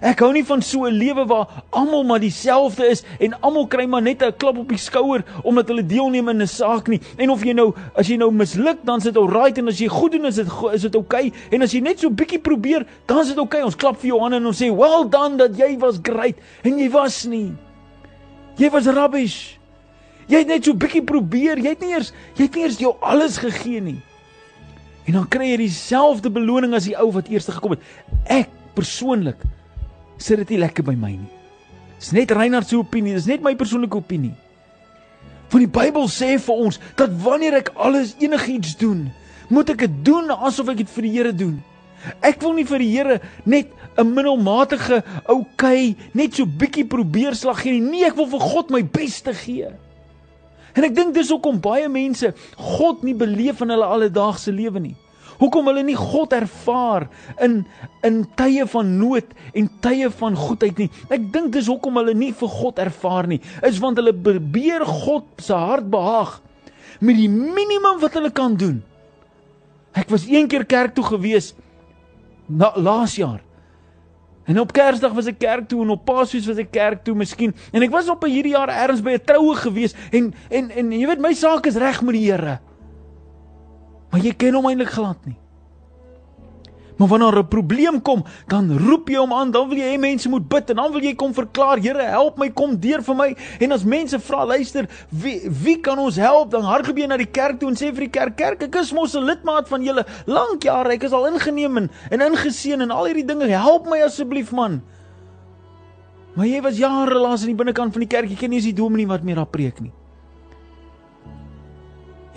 Ek 0.00 0.22
hou 0.24 0.30
nie 0.32 0.44
van 0.48 0.62
so 0.64 0.86
'n 0.88 0.96
lewe 0.96 1.26
waar 1.28 1.46
almal 1.70 2.04
maar 2.04 2.20
dieselfde 2.20 2.88
is 2.88 3.04
en 3.20 3.36
almal 3.40 3.66
kry 3.66 3.84
maar 3.84 4.02
net 4.02 4.22
'n 4.22 4.32
klap 4.32 4.56
op 4.56 4.68
die 4.68 4.78
skouer 4.78 5.22
omdat 5.44 5.68
hulle 5.68 5.86
deelneem 5.86 6.28
in 6.28 6.42
'n 6.42 6.46
saak 6.46 6.88
nie. 6.88 7.00
En 7.18 7.30
of 7.30 7.44
jy 7.44 7.52
nou 7.52 7.74
as 7.94 8.08
jy 8.08 8.16
nou 8.16 8.30
misluk, 8.32 8.78
dan 8.82 9.00
sit 9.00 9.14
dit 9.14 9.22
alright 9.22 9.58
en 9.58 9.68
as 9.68 9.78
jy 9.78 9.88
goed 9.88 10.12
doen, 10.12 10.24
is 10.26 10.36
dit 10.36 10.48
is 10.72 10.82
dit 10.82 10.96
oukei. 10.96 11.26
Okay. 11.26 11.40
En 11.50 11.62
as 11.62 11.72
jy 11.72 11.80
net 11.80 12.00
so 12.00 12.10
bietjie 12.10 12.38
probeer, 12.38 12.86
dan 13.06 13.20
is 13.20 13.28
dit 13.28 13.36
oukei. 13.36 13.60
Okay. 13.60 13.62
Ons 13.62 13.76
klap 13.76 14.00
vir 14.00 14.08
jou 14.08 14.20
hande 14.20 14.36
en 14.36 14.46
ons 14.46 14.62
sê, 14.62 14.74
"Well 14.74 15.08
done 15.08 15.36
dat 15.36 15.56
jy 15.56 15.78
was 15.78 15.98
great." 16.02 16.36
En 16.64 16.78
jy 16.78 16.90
was 16.90 17.24
nie. 17.26 17.52
Jy 18.56 18.70
was 18.70 18.86
rubbish. 18.86 19.58
Jy 20.28 20.38
het 20.38 20.46
net 20.46 20.64
so 20.64 20.74
bietjie 20.74 21.02
probeer. 21.02 21.58
Jy 21.58 21.68
het 21.68 21.80
nie 21.80 21.92
eers 21.92 22.12
jy 22.36 22.44
het 22.44 22.54
nie 22.54 22.62
eers 22.64 22.78
jou 22.78 22.96
alles 23.00 23.38
gegee 23.38 23.80
nie. 23.80 24.02
En 25.06 25.12
dan 25.12 25.28
kry 25.28 25.50
jy 25.50 25.56
dieselfde 25.56 26.30
beloning 26.30 26.74
as 26.74 26.84
die 26.84 26.96
ou 26.96 27.10
wat 27.12 27.28
eers 27.28 27.46
gekom 27.46 27.70
het. 27.70 27.80
Ek 28.26 28.48
persoonlik 28.74 29.36
sit 30.20 30.40
dit 30.42 30.54
nie 30.54 30.62
lekker 30.62 30.86
by 30.86 30.94
my 30.98 31.14
nie. 31.16 31.30
Dis 32.00 32.12
net 32.16 32.32
Reinhard 32.32 32.68
se 32.68 32.78
opinie, 32.78 33.16
dis 33.16 33.28
net 33.28 33.42
my 33.44 33.54
persoonlike 33.58 33.98
opinie. 33.98 34.32
Want 35.50 35.64
die 35.64 35.72
Bybel 35.74 36.06
sê 36.08 36.36
vir 36.40 36.62
ons 36.66 36.78
dat 36.96 37.12
wanneer 37.24 37.58
ek 37.60 37.72
alles 37.74 38.14
enigiets 38.22 38.76
doen, 38.80 39.08
moet 39.50 39.72
ek 39.74 39.84
dit 39.84 39.98
doen 40.06 40.30
asof 40.30 40.70
ek 40.72 40.84
dit 40.84 40.94
vir 40.94 41.06
die 41.08 41.12
Here 41.16 41.32
doen. 41.34 41.58
Ek 42.24 42.40
wil 42.40 42.54
nie 42.56 42.64
vir 42.68 42.80
die 42.80 42.90
Here 42.94 43.20
net 43.44 43.72
'n 43.98 44.14
middelmatige 44.14 45.02
oukei, 45.28 45.96
net 46.14 46.34
so 46.34 46.46
bietjie 46.46 46.86
probeer 46.86 47.34
slag 47.34 47.62
gee 47.62 47.72
nie. 47.72 47.90
Nee, 47.90 48.06
ek 48.06 48.16
wil 48.16 48.26
vir 48.26 48.40
God 48.40 48.70
my 48.70 48.82
bes 48.82 49.20
te 49.20 49.34
gee. 49.34 49.68
En 50.74 50.84
ek 50.84 50.94
dink 50.94 51.14
dis 51.14 51.30
hoekom 51.30 51.60
baie 51.60 51.88
mense 51.88 52.32
God 52.56 53.02
nie 53.02 53.14
beleef 53.14 53.60
in 53.60 53.70
hulle 53.70 53.84
alledaagse 53.84 54.52
lewe 54.52 54.80
nie. 54.80 54.96
Hoekom 55.40 55.70
hulle 55.70 55.82
nie 55.86 55.96
God 55.96 56.34
ervaar 56.36 57.08
in 57.40 57.64
in 58.04 58.22
tye 58.36 58.66
van 58.68 58.92
nood 58.98 59.32
en 59.56 59.68
tye 59.84 60.10
van 60.20 60.36
goedheid 60.36 60.78
nie. 60.80 60.90
Ek 61.08 61.26
dink 61.32 61.52
dis 61.56 61.68
hoekom 61.68 61.96
hulle 62.00 62.14
nie 62.16 62.32
vir 62.36 62.52
God 62.60 62.80
ervaar 62.80 63.28
nie. 63.30 63.40
Is 63.66 63.80
want 63.80 64.00
hulle 64.00 64.12
probeer 64.12 64.84
God 64.84 65.28
se 65.40 65.56
hart 65.56 65.88
behaag 65.90 66.38
met 67.00 67.16
die 67.16 67.28
minimum 67.28 68.00
wat 68.00 68.16
hulle 68.18 68.32
kan 68.32 68.56
doen. 68.60 68.82
Ek 69.96 70.10
was 70.12 70.28
een 70.28 70.48
keer 70.48 70.66
kerk 70.68 70.94
toe 70.94 71.04
gewees 71.04 71.54
na 72.46 72.72
laas 72.76 73.16
jaar. 73.16 73.40
En 74.50 74.58
op 74.60 74.72
Kersdag 74.74 75.12
was 75.14 75.28
ek 75.30 75.38
kerk 75.38 75.68
toe 75.70 75.82
en 75.84 75.92
op 75.94 76.04
Paasfees 76.04 76.48
was 76.48 76.58
ek 76.58 76.72
kerk 76.74 77.04
toe 77.06 77.14
miskien. 77.14 77.52
En 77.72 77.84
ek 77.86 77.92
was 77.92 78.08
op 78.10 78.24
'n 78.24 78.32
hierdie 78.32 78.56
jaar 78.56 78.68
ergens 78.68 79.02
by 79.02 79.16
'n 79.16 79.24
troue 79.24 79.54
gewees 79.54 79.94
en 80.10 80.34
en 80.50 80.70
en 80.70 80.92
jy 80.92 81.06
weet 81.06 81.20
my 81.20 81.32
saak 81.32 81.66
is 81.66 81.76
reg 81.76 82.02
met 82.02 82.14
die 82.14 82.30
Here. 82.32 82.58
Maar 84.10 84.20
jy 84.20 84.34
ken 84.34 84.54
hom 84.58 84.66
eintlik 84.66 84.90
glad 84.90 85.18
nie. 85.26 85.38
Maar 87.00 87.08
wanneer 87.08 87.38
'n 87.38 87.48
probleem 87.48 88.02
kom, 88.02 88.24
dan 88.46 88.78
roep 88.78 89.08
jy 89.08 89.16
hom 89.16 89.32
aan, 89.32 89.50
dan 89.50 89.68
wil 89.68 89.78
jy 89.78 89.96
hê 89.96 89.98
mense 89.98 90.28
moet 90.28 90.48
bid 90.48 90.70
en 90.70 90.76
dan 90.76 90.92
wil 90.92 91.00
jy 91.00 91.14
kom 91.14 91.34
verklaar, 91.34 91.78
Here, 91.78 92.02
help 92.02 92.38
my, 92.38 92.50
kom 92.50 92.80
deur 92.80 93.02
vir 93.02 93.14
my. 93.14 93.36
En 93.60 93.72
as 93.72 93.84
mense 93.84 94.20
vra, 94.20 94.44
luister, 94.44 94.88
wie 95.08 95.40
wie 95.48 95.80
kan 95.80 95.98
ons 95.98 96.16
help? 96.16 96.50
Dan 96.50 96.62
hardloop 96.62 96.98
jy 96.98 97.06
na 97.06 97.16
die 97.16 97.30
kerk 97.30 97.58
toe 97.58 97.68
en 97.68 97.74
sê 97.74 97.88
vir 97.94 98.00
die 98.00 98.10
kerk, 98.10 98.36
kerk, 98.36 98.62
ek 98.62 98.74
is 98.74 98.92
mos 98.92 99.14
'n 99.14 99.24
lidmaat 99.24 99.68
van 99.68 99.82
julle 99.82 100.04
lank 100.26 100.62
jare, 100.62 100.92
ek 100.92 101.02
is 101.02 101.12
al 101.12 101.26
ingeneem 101.26 101.76
en, 101.76 101.90
en 102.10 102.20
ingeseën 102.20 102.80
en 102.80 102.90
al 102.90 103.04
hierdie 103.04 103.26
dinge, 103.26 103.48
help 103.48 103.86
my 103.86 104.02
asseblief 104.02 104.52
man. 104.52 104.82
Maar 106.34 106.46
jy 106.46 106.60
was 106.62 106.76
jare 106.76 107.18
lank 107.18 107.40
aan 107.40 107.46
die 107.46 107.54
binnekant 107.54 107.92
van 107.92 108.00
die 108.00 108.08
kerk, 108.08 108.28
jy 108.28 108.36
ken 108.36 108.50
nie 108.50 108.58
eens 108.58 108.66
die 108.66 108.82
dominee 108.82 109.06
wat 109.06 109.22
meer 109.22 109.36
daar 109.36 109.46
preek 109.46 109.80
nie. 109.80 109.92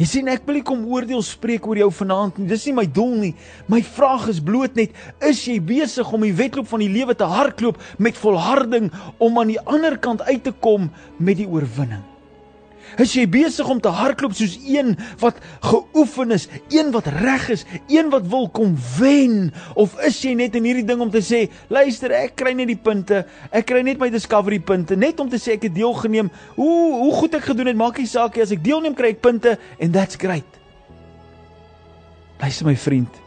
Jy 0.03 0.07
sien 0.09 0.27
ek 0.27 0.41
wil 0.43 0.57
nie 0.57 0.65
kom 0.67 0.81
oordeel 0.91 1.21
spreek 1.23 1.63
oor 1.63 1.79
jou 1.79 1.87
vanaand 1.95 2.41
nie. 2.41 2.49
Dis 2.49 2.65
nie 2.67 2.73
my 2.75 2.83
doel 2.91 3.13
nie. 3.21 3.29
My 3.71 3.79
vraag 3.87 4.25
is 4.33 4.41
bloot 4.43 4.75
net: 4.75 4.91
is 5.23 5.45
jy 5.47 5.61
besig 5.63 6.11
om 6.11 6.27
die 6.27 6.35
wedloop 6.35 6.67
van 6.67 6.83
die 6.83 6.91
lewe 6.91 7.15
te 7.15 7.29
hardloop 7.31 7.79
met 8.03 8.19
volharding 8.19 8.91
om 9.23 9.39
aan 9.39 9.55
die 9.55 9.61
ander 9.63 9.95
kant 9.95 10.25
uit 10.27 10.43
te 10.43 10.51
kom 10.59 10.91
met 11.23 11.39
die 11.39 11.47
oorwinning? 11.47 12.03
Is 13.01 13.13
jy 13.17 13.23
besig 13.29 13.69
om 13.69 13.79
te 13.81 13.89
hardloop 13.93 14.35
soos 14.37 14.53
een 14.61 14.93
wat 15.21 15.39
geoefen 15.65 16.35
is, 16.35 16.47
een 16.73 16.91
wat 16.93 17.07
reg 17.21 17.47
is, 17.55 17.65
een 17.89 18.11
wat 18.13 18.27
wil 18.29 18.49
kom 18.53 18.75
wen 18.97 19.53
of 19.79 19.95
is 20.05 20.19
jy 20.21 20.35
net 20.37 20.57
in 20.59 20.67
hierdie 20.67 20.85
ding 20.85 21.01
om 21.01 21.11
te 21.13 21.23
sê, 21.25 21.45
luister, 21.73 22.13
ek 22.13 22.35
kry 22.39 22.53
net 22.57 22.69
die 22.69 22.79
punte, 22.79 23.23
ek 23.51 23.67
kry 23.71 23.81
net 23.85 24.01
my 24.01 24.11
discovery 24.13 24.59
punte, 24.61 24.97
net 24.99 25.19
om 25.23 25.31
te 25.31 25.41
sê 25.41 25.57
ek 25.57 25.69
het 25.69 25.77
deelgeneem. 25.77 26.29
Hoe 26.57 26.77
hoe 27.03 27.13
goed 27.17 27.39
ek 27.39 27.49
gedoen 27.49 27.71
het, 27.71 27.79
maak 27.79 27.97
nie 28.01 28.09
saak 28.09 28.37
nie, 28.37 28.45
as 28.45 28.53
ek 28.53 28.61
deelneem 28.65 28.97
kry 28.97 29.13
ek 29.15 29.23
punte 29.25 29.57
and 29.79 29.95
that's 29.95 30.19
great. 30.19 30.59
Luister 32.43 32.67
my 32.67 32.75
vriend. 32.75 33.21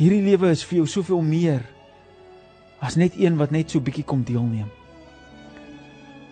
Hierdie 0.00 0.22
lewe 0.24 0.50
is 0.54 0.64
vir 0.64 0.80
jou 0.80 0.88
soveel 0.88 1.20
meer 1.22 1.62
as 2.80 2.96
net 2.96 3.18
een 3.20 3.36
wat 3.36 3.52
net 3.52 3.70
so 3.70 3.84
bietjie 3.84 4.06
kom 4.08 4.24
deelneem. 4.24 4.70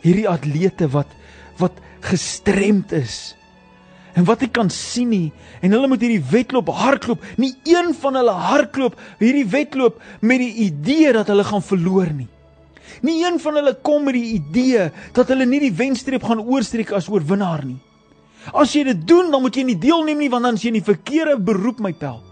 Hierdie 0.04 0.28
atlete 0.28 0.88
wat 0.92 1.14
wat 1.58 1.80
gestremd 2.06 2.92
is. 2.94 3.34
En 4.14 4.26
wat 4.26 4.44
ek 4.46 4.52
kan 4.54 4.70
sien 4.70 5.10
nie 5.10 5.28
en 5.62 5.74
hulle 5.74 5.88
moet 5.90 6.02
hierdie 6.04 6.22
wedloop 6.30 6.70
hardloop. 6.70 7.24
Nie 7.38 7.56
een 7.66 7.90
van 7.98 8.18
hulle 8.18 8.34
hardloop 8.34 8.98
hierdie 9.18 9.46
wedloop 9.50 9.98
met 10.20 10.42
die 10.42 10.68
idee 10.68 11.12
dat 11.16 11.30
hulle 11.32 11.46
gaan 11.46 11.64
verloor 11.64 12.12
nie. 12.14 12.28
Nie 13.02 13.20
een 13.24 13.38
van 13.42 13.58
hulle 13.58 13.74
kom 13.82 14.06
met 14.06 14.16
die 14.16 14.38
idee 14.38 14.88
dat 15.14 15.28
hulle 15.30 15.46
nie 15.46 15.60
die 15.66 15.74
wenstreep 15.74 16.24
gaan 16.26 16.42
oorstreek 16.42 16.94
as 16.96 17.10
oorwinnaar 17.10 17.66
nie. 17.66 17.78
As 18.54 18.72
jy 18.72 18.86
dit 18.86 19.02
doen, 19.06 19.30
dan 19.30 19.42
moet 19.44 19.58
jy 19.58 19.66
nie 19.68 19.78
deelneem 19.78 20.22
nie 20.22 20.30
want 20.32 20.46
dan 20.46 20.58
is 20.58 20.64
jy 20.64 20.72
in 20.72 20.80
die 20.80 20.86
verkeerde 20.86 21.36
beroep 21.42 21.82
my 21.84 21.92
pel. 21.92 22.22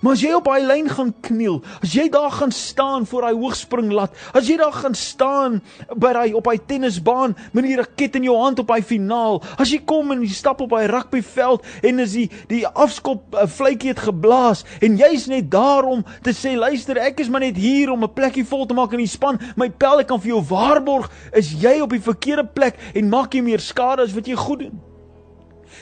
Maar 0.00 0.14
as 0.14 0.22
jy 0.22 0.30
op 0.36 0.46
daai 0.46 0.62
lyn 0.62 0.88
gaan 0.90 1.10
kniel, 1.26 1.56
as 1.82 1.94
jy 1.96 2.06
daar 2.12 2.30
gaan 2.30 2.52
staan 2.54 3.06
voor 3.10 3.26
daai 3.26 3.38
hoogspringlat, 3.40 4.14
as 4.36 4.46
jy 4.46 4.54
daar 4.60 4.76
gaan 4.76 4.94
staan 4.94 5.58
by 5.90 6.12
daai 6.14 6.36
op 6.38 6.46
daai 6.46 6.60
tennisbaan 6.70 7.34
met 7.56 7.66
die 7.66 7.78
raket 7.80 8.18
in 8.20 8.28
jou 8.28 8.36
hand 8.38 8.62
op 8.62 8.70
daai 8.70 8.84
finaal, 8.86 9.40
as 9.58 9.72
jy 9.74 9.80
kom 9.88 10.12
en 10.14 10.22
jy 10.22 10.30
stap 10.36 10.62
op 10.62 10.74
daai 10.76 10.86
rugbyveld 10.90 11.66
en 11.90 12.04
as 12.04 12.14
die 12.14 12.28
die 12.50 12.62
afskop 12.68 13.34
uh, 13.34 13.46
vletjie 13.50 13.90
het 13.90 14.04
geblaas 14.06 14.62
en 14.84 15.00
jy's 15.00 15.26
net 15.30 15.50
daar 15.50 15.88
om 15.88 16.04
te 16.22 16.34
sê 16.36 16.54
luister, 16.58 17.00
ek 17.02 17.24
is 17.24 17.32
maar 17.32 17.42
net 17.42 17.58
hier 17.58 17.90
om 17.90 18.04
'n 18.06 18.14
plekkie 18.14 18.46
vol 18.46 18.66
te 18.66 18.78
maak 18.78 18.94
in 18.94 19.02
die 19.02 19.10
span, 19.10 19.40
my 19.56 19.68
pel 19.68 20.04
ek 20.04 20.12
kan 20.12 20.22
vir 20.22 20.36
jou 20.36 20.44
waarborg, 20.46 21.10
is 21.34 21.50
jy 21.58 21.80
op 21.82 21.90
die 21.90 22.02
verkeerde 22.02 22.46
plek 22.46 22.78
en 22.94 23.10
maak 23.10 23.34
jy 23.34 23.42
meer 23.42 23.60
skade 23.60 24.02
as 24.02 24.14
wat 24.14 24.30
jy 24.30 24.38
goed 24.38 24.62
doen. 24.62 24.78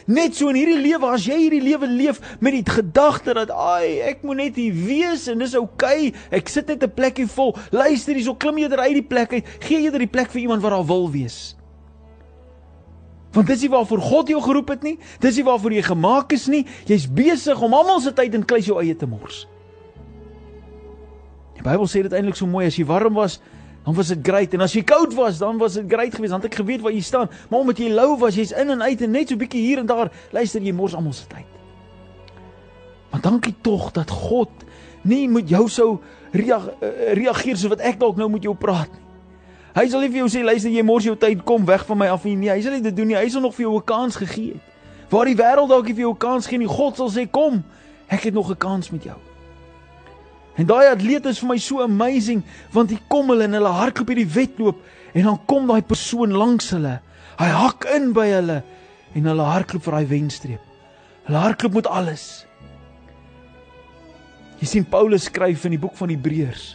Net 0.07 0.37
so 0.39 0.49
in 0.53 0.59
hierdie 0.59 0.79
lewe 0.79 1.09
as 1.11 1.25
jy 1.27 1.37
hierdie 1.41 1.63
lewe 1.65 1.89
leef 1.91 2.21
met 2.39 2.55
die 2.55 2.63
gedagte 2.63 3.35
dat 3.35 3.51
ai 3.51 3.99
ek 4.07 4.23
moet 4.23 4.39
net 4.39 4.59
hier 4.61 4.75
wees 4.87 5.27
en 5.33 5.43
dis 5.43 5.57
oukei. 5.59 6.13
Okay, 6.13 6.39
ek 6.39 6.49
sit 6.49 6.69
net 6.71 6.83
'n 6.83 6.95
plekkie 6.95 7.27
vol. 7.27 7.57
Luister 7.73 8.15
hierso 8.15 8.35
klim 8.35 8.59
jy 8.59 8.71
uit 8.71 8.95
die 8.95 9.03
plek 9.03 9.33
uit. 9.33 9.45
Gee 9.61 9.83
jy 9.83 9.91
die 9.91 10.07
plek 10.07 10.31
vir 10.31 10.43
iemand 10.43 10.63
wat 10.63 10.71
daar 10.71 10.87
wil 10.87 11.11
wees. 11.11 11.57
Want 13.33 13.49
dis 13.49 13.63
nie 13.63 13.71
waarvoor 13.71 14.01
God 14.01 14.29
jou 14.29 14.41
geroep 14.41 14.69
het 14.69 14.83
nie. 14.83 14.99
Dis 15.21 15.37
nie 15.37 15.45
waarvoor 15.45 15.73
jy 15.73 15.83
gemaak 15.83 16.33
is 16.33 16.47
nie. 16.47 16.65
Jy's 16.87 17.07
besig 17.07 17.61
om 17.61 17.75
almal 17.75 18.01
se 18.01 18.13
tyd 18.13 18.35
in 18.35 18.45
kluis 18.45 18.67
jou 18.67 18.81
eie 18.81 18.95
te 18.97 19.07
mors. 19.07 19.47
Die 21.57 21.63
Bybel 21.63 21.87
sê 21.87 22.03
dit 22.03 22.13
eintlik 22.13 22.37
so 22.37 22.47
mooi 22.47 22.67
as 22.67 22.77
jy 22.77 22.87
warm 22.87 23.15
was 23.15 23.41
dan 23.87 23.95
was 23.95 24.09
dit 24.11 24.19
great 24.23 24.55
en 24.55 24.65
as 24.67 24.73
jy 24.75 24.83
koud 24.83 25.13
was, 25.15 25.39
dan 25.39 25.61
was 25.63 25.77
dit 25.79 25.85
great 25.87 26.15
geweest 26.15 26.35
want 26.35 26.47
ek 26.49 26.57
geweet 26.59 26.83
waar 26.83 26.95
jy 26.95 27.05
staan. 27.07 27.29
Maar 27.49 27.61
omdat 27.63 27.79
jy 27.79 27.93
lou 27.95 28.17
was, 28.19 28.35
jy's 28.35 28.51
in 28.51 28.73
en 28.75 28.83
uit 28.83 29.03
en 29.07 29.13
net 29.15 29.31
so 29.31 29.39
bietjie 29.39 29.63
hier 29.63 29.79
en 29.79 29.87
daar, 29.87 30.11
luister 30.35 30.65
jy 30.65 30.73
mors 30.75 30.97
almal 30.99 31.15
se 31.15 31.29
tyd. 31.31 31.47
Maar 33.13 33.23
dankie 33.23 33.55
tog 33.63 33.93
dat 33.95 34.11
God 34.11 34.67
nie 35.07 35.29
met 35.31 35.47
jou 35.49 35.69
sou 35.71 35.91
reageer 36.35 37.55
soos 37.55 37.71
wat 37.77 37.85
ek 37.87 38.01
dalk 38.03 38.19
nou 38.19 38.27
met 38.33 38.43
jou 38.43 38.57
praat 38.59 38.91
nie. 38.91 39.05
Hy 39.77 39.85
sal 39.93 40.03
nie 40.03 40.11
vir 40.11 40.25
jou 40.25 40.33
sê 40.35 40.43
luister 40.43 40.73
jy 40.73 40.83
mors 40.89 41.07
jou 41.07 41.15
tyd 41.21 41.45
kom 41.47 41.63
weg 41.69 41.87
van 41.87 42.03
my 42.03 42.11
af 42.11 42.27
nie. 42.27 42.35
Nee, 42.41 42.51
hy 42.51 42.63
sal 42.65 42.75
nie 42.75 42.83
dit 42.89 42.97
doen 42.97 43.13
nie. 43.13 43.19
Hy 43.21 43.29
sal 43.31 43.45
nog 43.45 43.55
vir 43.55 43.69
jou 43.69 43.77
'n 43.77 43.85
kans 43.85 44.17
gegee 44.17 44.59
het. 44.59 44.75
Waar 45.11 45.31
die 45.31 45.37
wêreld 45.37 45.69
dalk 45.69 45.87
nie 45.87 45.95
vir 45.95 46.11
jou 46.11 46.15
'n 46.15 46.19
kans 46.19 46.47
gee 46.47 46.59
nie, 46.59 46.67
God 46.67 46.97
sal 46.97 47.11
sê 47.11 47.31
kom, 47.31 47.63
ek 48.09 48.23
het 48.25 48.35
nog 48.35 48.51
'n 48.51 48.57
kans 48.59 48.91
met 48.91 49.05
jou. 49.05 49.26
En 50.57 50.65
daai 50.65 50.89
atleet 50.89 51.27
is 51.29 51.43
vir 51.43 51.51
my 51.51 51.59
so 51.61 51.83
amazing 51.85 52.41
want 52.73 52.93
hy 52.93 52.99
kom 53.13 53.29
hulle 53.33 53.45
in 53.45 53.57
hulle 53.59 53.73
hardloop 53.77 54.13
hierdie 54.13 54.31
wedloop 54.39 54.81
en 55.13 55.29
dan 55.29 55.39
kom 55.49 55.69
daai 55.69 55.83
persoon 55.85 56.33
langs 56.33 56.71
hulle. 56.73 56.97
Hy 57.37 57.49
hak 57.53 57.85
in 57.93 58.13
by 58.17 58.31
hulle 58.31 58.63
en 59.17 59.29
hulle 59.31 59.49
hardloop 59.51 59.85
vir 59.85 59.99
daai 59.99 60.09
wenstreep. 60.15 60.63
Hulle 61.29 61.43
hardloop 61.43 61.77
met 61.77 61.91
alles. 61.93 62.25
Jy 64.63 64.71
sien 64.71 64.89
Paulus 64.89 65.29
skryf 65.29 65.67
in 65.69 65.77
die 65.77 65.83
boek 65.83 65.99
van 65.99 66.15
Hebreërs. 66.15 66.71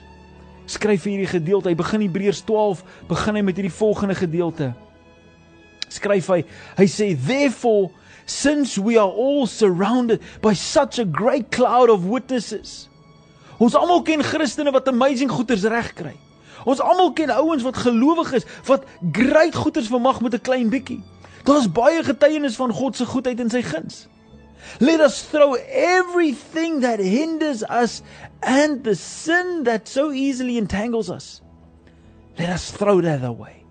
Skryf 0.70 1.08
hierdie 1.10 1.32
gedeelte. 1.32 1.72
Hy 1.72 1.80
begin 1.80 2.06
Hebreërs 2.06 2.44
12 2.46 2.86
begin 3.10 3.40
hy 3.40 3.44
met 3.50 3.58
hierdie 3.58 3.74
volgende 3.74 4.20
gedeelte. 4.20 4.70
Skryf 5.92 6.30
hy, 6.30 6.40
hy 6.78 6.88
sê 6.88 7.10
therefore 7.18 7.90
since 8.30 8.78
we 8.78 8.94
are 9.02 9.10
all 9.10 9.50
surrounded 9.50 10.22
by 10.46 10.54
such 10.54 11.02
a 11.02 11.10
great 11.10 11.50
cloud 11.50 11.90
of 11.90 12.06
witnesses 12.06 12.91
Ons 13.62 13.78
almal 13.78 14.02
ken 14.02 14.24
Christene 14.26 14.74
wat 14.74 14.90
amazing 14.90 15.30
goeders 15.30 15.68
reg 15.70 15.92
kry. 15.94 16.16
Ons 16.66 16.82
almal 16.82 17.12
ken 17.18 17.30
ouens 17.34 17.66
wat 17.66 17.78
gelowig 17.84 18.34
is 18.40 18.48
wat 18.66 18.88
great 19.14 19.56
goeders 19.56 19.90
vermag 19.92 20.22
met 20.22 20.34
'n 20.34 20.42
klein 20.42 20.70
bietjie. 20.70 21.02
Daar's 21.46 21.70
baie 21.70 22.04
getuienis 22.04 22.56
van 22.56 22.74
God 22.74 22.96
se 22.96 23.06
goedheid 23.06 23.40
en 23.40 23.50
sy 23.50 23.62
guns. 23.62 24.08
Let 24.80 25.00
us 25.00 25.22
throw 25.22 25.56
everything 25.70 26.82
that 26.82 27.00
hinders 27.00 27.64
us 27.64 28.02
and 28.40 28.84
the 28.84 28.96
sin 28.96 29.64
that 29.64 29.88
so 29.88 30.12
easily 30.12 30.58
entangles 30.58 31.10
us. 31.10 31.42
Let 32.38 32.50
us 32.50 32.72
throw 32.72 33.02
that 33.02 33.24
away. 33.24 33.62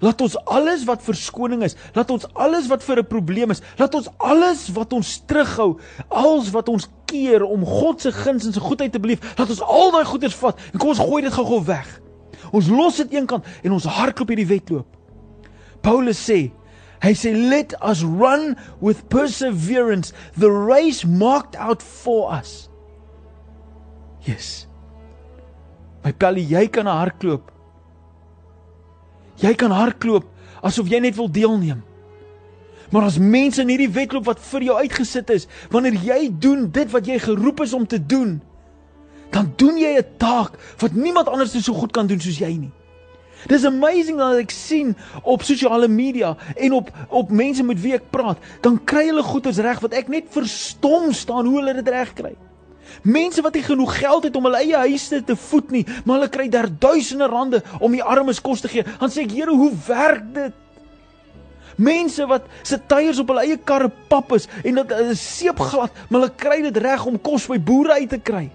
Laat 0.00 0.20
ons 0.20 0.36
alles 0.48 0.86
wat 0.88 1.02
verskoning 1.04 1.62
is, 1.62 1.76
laat 1.92 2.10
ons 2.10 2.24
alles 2.32 2.70
wat 2.72 2.82
vir 2.82 3.02
'n 3.02 3.06
probleem 3.06 3.50
is, 3.50 3.60
laat 3.76 3.94
ons 3.94 4.08
alles 4.16 4.68
wat 4.72 4.92
ons 4.92 5.20
terughou, 5.26 5.78
alles 6.08 6.50
wat 6.50 6.68
ons 6.68 6.88
keer 7.10 7.44
om 7.46 7.66
God 7.66 8.00
se 8.02 8.12
guns 8.14 8.46
en 8.46 8.54
sy 8.54 8.62
goedheid 8.62 8.94
te 8.94 9.02
beleef, 9.02 9.24
laat 9.38 9.50
ons 9.50 9.64
al 9.66 9.92
daai 9.94 10.06
goeders 10.08 10.38
vat 10.40 10.64
en 10.70 10.78
kom 10.78 10.94
ons 10.94 11.02
gooi 11.02 11.20
dit 11.26 11.34
gou-gou 11.34 11.60
weg. 11.68 11.90
Ons 12.56 12.70
los 12.72 13.02
dit 13.02 13.18
eenkant 13.18 13.46
en 13.64 13.76
ons 13.76 13.90
hardloop 13.98 14.32
hierdie 14.32 14.48
wedloop. 14.48 14.88
Paulus 15.84 16.18
sê, 16.18 16.40
hy 17.00 17.12
sê 17.16 17.34
let 17.34 17.74
us 17.80 18.02
run 18.04 18.54
with 18.80 19.06
perseverance 19.12 20.14
the 20.38 20.50
race 20.50 21.04
marked 21.04 21.56
out 21.56 21.82
for 21.82 22.32
us. 22.32 22.68
Yes. 24.26 24.66
My 26.04 26.12
Pelly, 26.12 26.44
jy 26.44 26.66
kan 26.72 26.88
hardloop 26.88 27.50
Jy 29.40 29.54
kan 29.56 29.72
hardloop 29.72 30.26
asof 30.66 30.90
jy 30.92 31.00
net 31.00 31.16
wil 31.16 31.30
deelneem. 31.32 31.80
Maar 32.90 33.06
as 33.06 33.18
mense 33.18 33.62
in 33.62 33.70
hierdie 33.70 33.90
wedloop 33.94 34.26
wat 34.26 34.40
vir 34.50 34.66
jou 34.66 34.76
uitgesit 34.82 35.30
is, 35.30 35.46
wanneer 35.70 35.94
jy 35.94 36.20
doen 36.42 36.66
dit 36.74 36.90
wat 36.90 37.06
jy 37.06 37.18
geroep 37.22 37.62
is 37.62 37.74
om 37.76 37.86
te 37.86 38.00
doen, 38.02 38.40
dan 39.30 39.52
doen 39.56 39.78
jy 39.78 39.94
'n 39.98 40.16
taak 40.18 40.58
wat 40.78 40.92
niemand 40.92 41.28
anders 41.28 41.54
so 41.64 41.72
goed 41.72 41.92
kan 41.92 42.06
doen 42.06 42.20
soos 42.20 42.38
jy 42.38 42.56
nie. 42.56 42.72
Dis 43.48 43.64
amazing 43.64 44.18
dat 44.18 44.36
ek 44.42 44.50
sien 44.50 44.96
op 45.22 45.42
sosiale 45.42 45.88
media 45.88 46.36
en 46.56 46.72
op 46.72 46.90
op 47.08 47.30
mense 47.30 47.62
met 47.62 47.80
wie 47.80 47.94
ek 47.94 48.10
praat, 48.10 48.38
dan 48.60 48.80
kry 48.84 49.06
hulle 49.06 49.22
goeders 49.22 49.58
reg 49.58 49.80
wat 49.80 49.94
ek 49.96 50.08
net 50.08 50.28
verstom 50.28 51.12
staan 51.12 51.46
hoe 51.46 51.56
hulle 51.60 51.74
dit 51.74 51.88
reg 51.88 52.12
kry. 52.12 52.34
Mense 53.02 53.42
wat 53.42 53.54
nie 53.54 53.62
genoeg 53.62 53.98
geld 53.98 54.24
het 54.24 54.36
om 54.36 54.44
hulle 54.44 54.60
eie 54.60 54.76
huise 54.76 55.22
te 55.24 55.36
voed 55.36 55.70
nie, 55.70 55.86
maar 56.04 56.18
hulle 56.18 56.28
kry 56.28 56.48
daar 56.48 56.68
duisende 56.68 57.28
rande 57.30 57.62
om 57.80 57.92
die 57.92 58.02
armes 58.02 58.40
kos 58.40 58.60
te 58.60 58.68
gee. 58.68 58.84
Dan 58.98 59.10
sê 59.10 59.24
ek, 59.24 59.30
Here, 59.30 59.54
hoe 59.54 59.72
werk 59.86 60.34
dit? 60.34 60.52
Mense 61.76 62.26
wat 62.26 62.46
se 62.62 62.78
tyres 62.90 63.20
op 63.22 63.28
hulle 63.32 63.44
eie 63.46 63.58
karre 63.58 63.90
pap 64.08 64.32
is 64.36 64.48
en 64.64 64.80
dat 64.82 64.94
hulle 64.96 65.18
seepglad, 65.18 65.92
maar 66.08 66.20
hulle 66.20 66.32
kry 66.36 66.62
dit 66.66 66.80
reg 66.82 67.06
om 67.06 67.20
kos 67.20 67.46
by 67.50 67.58
boere 67.58 68.00
uit 68.00 68.10
te 68.10 68.18
kry. 68.18 68.48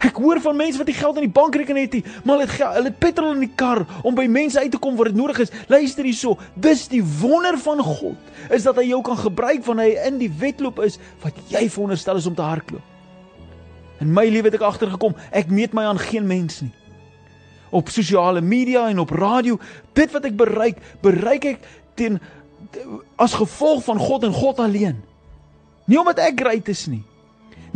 Ek 0.00 0.16
hoor 0.16 0.38
van 0.40 0.56
mense 0.56 0.80
wat 0.80 0.88
nie 0.88 0.96
geld 0.96 1.18
in 1.20 1.26
die 1.26 1.34
bankrekening 1.36 1.84
het 1.84 1.96
nie, 1.98 2.12
maar 2.24 2.38
hulle 2.38 2.46
het 2.48 2.62
hulle 2.62 2.88
het 2.88 3.00
petrol 3.02 3.34
in 3.34 3.42
die 3.44 3.52
kar 3.52 3.82
om 4.00 4.16
by 4.16 4.24
mense 4.32 4.56
uit 4.56 4.72
te 4.72 4.80
kom 4.80 4.96
waar 4.96 5.10
dit 5.10 5.18
nodig 5.18 5.42
is. 5.44 5.52
Luister 5.68 6.08
hierso, 6.08 6.38
dis 6.56 6.86
die 6.88 7.02
wonder 7.20 7.58
van 7.60 7.82
God, 7.84 8.30
is 8.48 8.64
dat 8.64 8.80
hy 8.80 8.86
jou 8.88 9.02
kan 9.04 9.20
gebruik 9.20 9.60
wanneer 9.66 9.90
hy 9.90 10.08
in 10.08 10.16
die 10.22 10.30
wedloop 10.40 10.80
is 10.86 10.96
wat 11.20 11.36
jy 11.52 11.66
veronderstel 11.68 12.16
is 12.16 12.28
om 12.30 12.38
te 12.38 12.46
hardloop. 12.46 12.86
In 14.00 14.14
my 14.16 14.24
lewe 14.32 14.48
het 14.48 14.56
ek 14.56 14.64
agtergekom, 14.64 15.18
ek 15.36 15.52
meet 15.52 15.76
my 15.76 15.84
aan 15.90 16.00
geen 16.00 16.24
mens 16.24 16.62
nie. 16.64 16.72
Op 17.76 17.92
sosiale 17.92 18.40
media 18.40 18.86
en 18.88 19.02
op 19.04 19.12
radio, 19.12 19.60
dit 19.94 20.16
wat 20.16 20.24
ek 20.26 20.38
bereik, 20.40 20.80
bereik 21.04 21.44
ek 21.52 21.68
teen 22.00 22.18
as 23.20 23.36
gevolg 23.36 23.84
van 23.84 24.00
God 24.00 24.26
en 24.28 24.34
God 24.34 24.60
alleen. 24.62 24.98
Nie 25.90 25.98
omdat 26.00 26.22
ek 26.24 26.40
great 26.40 26.68
is 26.70 26.86
nie. 26.90 27.02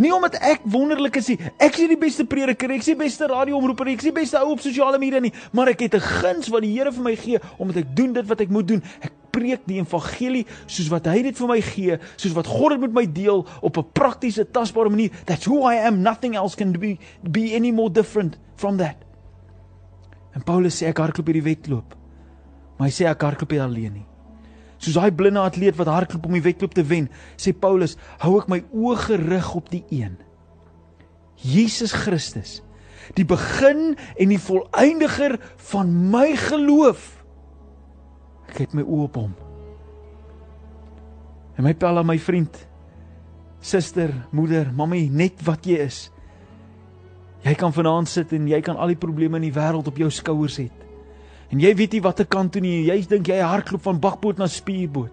Nie 0.00 0.10
omdat 0.14 0.36
ek 0.42 0.64
wonderlik 0.70 1.20
is 1.20 1.28
nie. 1.30 1.36
Ek 1.62 1.76
is 1.76 1.84
nie 1.84 1.92
die 1.94 2.00
beste 2.02 2.26
prediker, 2.26 2.72
ek 2.74 2.82
is 2.82 2.90
nie 2.90 2.96
die 2.96 3.04
beste 3.04 3.28
radioomroeper, 3.30 3.92
ek 3.92 4.02
is 4.02 4.08
nie 4.08 4.14
die 4.14 4.20
beste 4.22 4.40
ou 4.40 4.54
op 4.54 4.62
sosiale 4.62 4.98
media 5.02 5.20
nie, 5.22 5.32
maar 5.54 5.70
ek 5.70 5.86
het 5.86 5.94
'n 5.94 6.00
guns 6.00 6.48
wat 6.50 6.62
die 6.62 6.72
Here 6.74 6.90
vir 6.92 7.02
my 7.02 7.14
gee 7.16 7.38
omdat 7.58 7.76
ek 7.76 7.96
doen 7.96 8.12
dit 8.12 8.26
wat 8.26 8.40
ek 8.40 8.50
moet 8.50 8.66
doen. 8.68 8.82
Ek 9.00 9.12
preek 9.30 9.60
die 9.66 9.78
evangelie 9.80 10.46
soos 10.66 10.88
wat 10.88 11.06
hy 11.06 11.22
dit 11.22 11.36
vir 11.36 11.48
my 11.48 11.60
gee, 11.60 11.98
soos 12.16 12.34
wat 12.34 12.46
God 12.46 12.70
dit 12.70 12.80
met 12.80 12.92
my 12.92 13.06
deel 13.06 13.46
op 13.62 13.78
'n 13.78 13.92
praktiese, 13.92 14.50
tasbare 14.50 14.90
manier. 14.90 15.10
That's 15.26 15.46
who 15.46 15.70
I 15.70 15.76
am. 15.86 16.02
Nothing 16.02 16.34
else 16.34 16.56
can 16.56 16.72
be 16.72 16.98
be 17.22 17.54
any 17.54 17.72
more 17.72 17.90
different 17.90 18.38
from 18.56 18.76
that. 18.78 18.96
En 20.34 20.42
Paulus 20.42 20.82
sê 20.82 20.86
ek 20.86 20.98
hardloop 20.98 21.26
hierdie 21.26 21.42
wedloop. 21.42 21.94
Maar 22.78 22.88
hy 22.88 22.92
sê 22.92 23.06
ek 23.06 23.22
hardloop 23.22 23.50
nie 23.50 23.60
alleen 23.60 23.92
nie. 23.92 24.06
Soos 24.84 24.98
daai 24.98 25.14
blinde 25.16 25.40
atleet 25.40 25.78
wat 25.78 25.88
hardloop 25.88 26.26
om 26.28 26.36
die 26.36 26.44
wedloop 26.44 26.74
te 26.76 26.84
wen, 26.84 27.08
sê 27.40 27.54
Paulus, 27.56 27.96
hou 28.20 28.36
ek 28.40 28.50
my 28.52 28.60
oë 28.68 28.98
gerig 29.06 29.48
op 29.56 29.70
die 29.72 29.80
een. 29.88 30.18
Jesus 31.40 31.94
Christus, 31.96 32.58
die 33.16 33.24
begin 33.28 33.94
en 34.20 34.32
die 34.32 34.40
volëindiger 34.40 35.38
van 35.70 35.92
my 36.12 36.34
geloof. 36.36 37.06
Ek 38.52 38.60
het 38.66 38.76
my 38.76 38.84
oë 38.84 39.08
op 39.08 39.18
hom. 39.22 39.32
En 41.56 41.64
my 41.64 41.72
pel 41.78 42.02
aan 42.02 42.08
my 42.10 42.18
vriend, 42.20 42.58
suster, 43.64 44.12
moeder, 44.36 44.68
mammie, 44.76 45.06
net 45.08 45.40
wat 45.46 45.64
jy 45.64 45.80
is. 45.86 46.00
Jy 47.44 47.56
kan 47.60 47.72
vanaand 47.72 48.08
sit 48.10 48.32
en 48.36 48.48
jy 48.48 48.60
kan 48.64 48.76
al 48.76 48.92
die 48.92 49.00
probleme 49.00 49.40
in 49.40 49.48
die 49.48 49.56
wêreld 49.56 49.88
op 49.88 50.00
jou 50.00 50.10
skouers 50.12 50.60
hê. 50.60 50.68
En 51.52 51.60
jy 51.60 51.74
weet 51.76 51.96
nie 51.96 52.04
watter 52.04 52.26
kant 52.26 52.52
toe 52.54 52.62
nie. 52.64 52.84
Jy 52.88 53.00
dink 53.10 53.28
jy 53.28 53.40
hardloop 53.42 53.84
van 53.84 54.00
bakboot 54.00 54.40
na 54.40 54.48
spierboot. 54.50 55.12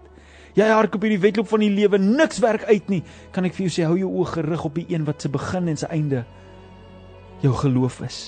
Jy 0.58 0.68
hardloop 0.68 1.06
hierdie 1.08 1.24
wedloop 1.24 1.48
van 1.48 1.64
die 1.64 1.72
lewe, 1.72 2.00
niks 2.02 2.42
werk 2.44 2.66
uit 2.68 2.90
nie. 2.92 3.02
Kan 3.32 3.48
ek 3.48 3.56
vir 3.56 3.68
jou 3.68 3.74
sê 3.78 3.88
hou 3.88 3.98
jou 4.00 4.12
oë 4.20 4.34
gerig 4.36 4.66
op 4.68 4.80
die 4.80 4.88
een 4.92 5.08
wat 5.08 5.24
se 5.24 5.32
begin 5.32 5.72
en 5.72 5.80
se 5.80 5.88
einde 5.92 6.26
jou 7.42 7.54
geloof 7.58 8.02
is. 8.06 8.20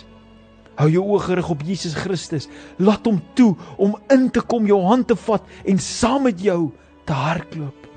Hou 0.80 0.88
jou 0.90 1.04
oë 1.14 1.22
gerig 1.28 1.50
op 1.54 1.62
Jesus 1.66 1.94
Christus. 1.94 2.48
Laat 2.82 3.06
hom 3.06 3.20
toe 3.38 3.54
om 3.78 3.94
in 4.14 4.30
te 4.34 4.42
kom, 4.42 4.66
jou 4.66 4.80
hand 4.88 5.08
te 5.12 5.18
vat 5.28 5.46
en 5.70 5.80
saam 5.80 6.26
met 6.26 6.42
jou 6.42 6.72
te 7.06 7.14
hardloop. 7.14 7.90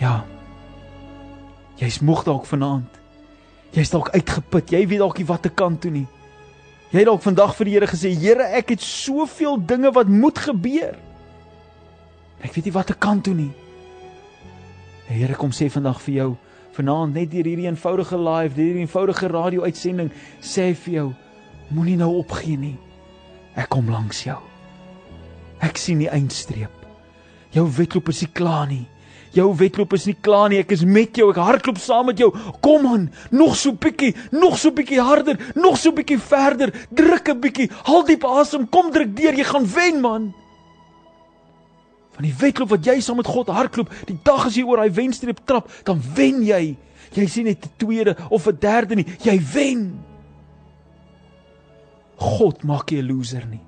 Ja. 0.00 0.20
Jy's 1.80 2.00
moeg 2.04 2.24
dalk 2.28 2.44
vanaand. 2.48 3.00
Jy's 3.72 3.92
dalk 3.92 4.10
uitgeput. 4.12 4.72
Jy 4.72 4.84
weet 4.90 5.00
dalk 5.00 5.20
nie 5.20 5.28
watter 5.28 5.52
kant 5.56 5.80
toe 5.84 5.92
nie. 5.94 6.06
Jy 6.90 7.04
het 7.04 7.06
dalk 7.06 7.22
vandag 7.22 7.52
vir 7.54 7.68
die 7.68 7.74
Here 7.76 7.86
gesê, 7.86 8.10
Here, 8.18 8.48
ek 8.58 8.72
het 8.74 8.82
soveel 8.82 9.60
dinge 9.62 9.92
wat 9.94 10.08
moet 10.10 10.38
gebeur. 10.42 10.96
Ek 12.42 12.54
weet 12.56 12.66
nie 12.66 12.74
watter 12.74 12.98
kant 12.98 13.28
toe 13.28 13.34
nie. 13.36 13.52
Die 15.06 15.20
Here 15.20 15.36
kom 15.38 15.54
sê 15.54 15.68
vandag 15.70 16.00
vir 16.02 16.16
jou, 16.16 16.28
vanaand 16.74 17.14
net 17.14 17.30
deur 17.30 17.46
hierdie 17.46 17.68
eenvoudige 17.70 18.18
live, 18.18 18.56
deur 18.56 18.72
hierdie 18.72 18.86
eenvoudige 18.88 19.30
radio-uitsending, 19.30 20.10
sê 20.42 20.72
vir 20.82 20.96
jou, 20.96 21.08
moenie 21.70 21.98
nou 22.00 22.10
opgee 22.24 22.58
nie. 22.58 22.76
Ek 23.54 23.70
kom 23.70 23.90
langs 23.90 24.24
jou. 24.26 24.38
Ek 25.62 25.78
sien 25.78 26.02
die 26.02 26.10
eindstreep. 26.10 26.74
Jou 27.54 27.68
wedloop 27.76 28.10
is 28.10 28.24
nie 28.24 28.32
klaar 28.34 28.66
nie. 28.70 28.86
Jou 29.30 29.46
wedloop 29.54 29.92
is 29.94 30.08
nie 30.08 30.16
klaar 30.18 30.48
nie. 30.50 30.58
Ek 30.58 30.72
is 30.74 30.82
met 30.82 31.16
jou. 31.16 31.28
Ek 31.30 31.38
hardloop 31.38 31.78
saam 31.78 32.08
met 32.10 32.18
jou. 32.18 32.32
Kom 32.64 32.86
aan, 32.90 33.06
nog 33.30 33.54
so 33.56 33.72
bietjie, 33.72 34.14
nog 34.34 34.58
so 34.58 34.74
bietjie 34.74 34.98
harder, 35.00 35.38
nog 35.54 35.78
so 35.78 35.94
bietjie 35.94 36.18
verder. 36.18 36.72
Druk 36.90 37.28
'n 37.28 37.40
bietjie. 37.40 37.70
Haal 37.86 38.04
diep 38.04 38.24
asem. 38.24 38.68
Kom 38.68 38.90
druk 38.90 39.16
deur. 39.16 39.34
Jy 39.34 39.44
gaan 39.44 39.66
wen, 39.66 40.00
man. 40.00 40.34
Van 42.12 42.24
die 42.24 42.34
wedloop 42.34 42.68
wat 42.68 42.84
jy 42.84 43.00
saam 43.00 43.16
met 43.16 43.26
God 43.26 43.48
hardloop, 43.48 43.90
die 44.06 44.18
dag 44.24 44.46
as 44.46 44.56
jy 44.56 44.62
oor 44.62 44.76
daai 44.76 44.90
wenstreep 44.90 45.38
trap, 45.46 45.70
dan 45.84 46.02
wen 46.14 46.42
jy. 46.42 46.76
Jy 47.14 47.26
sien 47.26 47.44
net 47.44 47.64
'n 47.64 47.70
tweede 47.78 48.16
of 48.30 48.46
'n 48.46 48.58
derde 48.60 48.94
nie. 48.94 49.06
Jy 49.22 49.40
wen. 49.54 50.04
God 52.16 52.62
maak 52.62 52.90
jy 52.90 52.98
'n 52.98 53.06
loser 53.06 53.46
nie. 53.46 53.60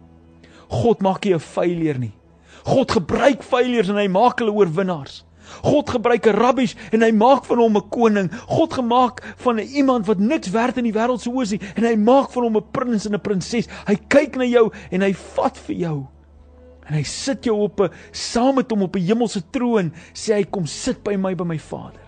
God 0.69 1.01
maak 1.01 1.25
jy 1.25 1.35
'n 1.35 1.41
failure 1.41 1.99
nie. 1.99 2.13
God 2.65 2.91
gebruik 2.91 3.43
failures 3.43 3.89
en 3.89 3.97
hy 3.97 4.09
maak 4.09 4.39
hulle 4.39 4.53
oorwinnaars. 4.53 5.25
God 5.63 5.91
gebruik 5.91 6.27
'n 6.27 6.37
rabbies 6.37 6.77
en 6.93 7.03
hy 7.03 7.13
maak 7.13 7.45
van 7.45 7.59
hom 7.59 7.77
'n 7.77 7.89
koning. 7.89 8.31
God 8.47 8.73
gemaak 8.73 9.35
van 9.37 9.59
iemand 9.59 10.07
wat 10.07 10.19
niks 10.19 10.51
werd 10.51 10.77
in 10.77 10.85
die 10.85 10.93
wêreld 10.93 11.21
se 11.21 11.31
oë 11.31 11.43
is 11.43 11.53
en 11.77 11.85
hy 11.85 11.97
maak 11.97 12.31
van 12.31 12.43
hom 12.43 12.57
'n 12.57 12.71
prins 12.71 13.07
en 13.07 13.15
'n 13.15 13.21
prinses. 13.21 13.69
Hy 13.87 13.97
kyk 14.09 14.37
na 14.37 14.45
jou 14.45 14.71
en 14.91 15.01
hy 15.01 15.13
vat 15.13 15.59
vir 15.59 15.77
jou. 15.77 16.07
En 16.87 16.95
hy 16.95 17.03
sit 17.03 17.45
jou 17.45 17.57
op 17.63 17.81
'n 17.81 17.91
saam 18.11 18.55
met 18.55 18.71
hom 18.71 18.83
op 18.83 18.97
'n 18.97 19.07
hemelse 19.07 19.43
troon, 19.51 19.93
sê 20.13 20.35
hy 20.35 20.45
kom 20.45 20.67
sit 20.67 21.03
by 21.05 21.17
my 21.17 21.35
by 21.35 21.45
my 21.45 21.59
Vader. 21.59 22.02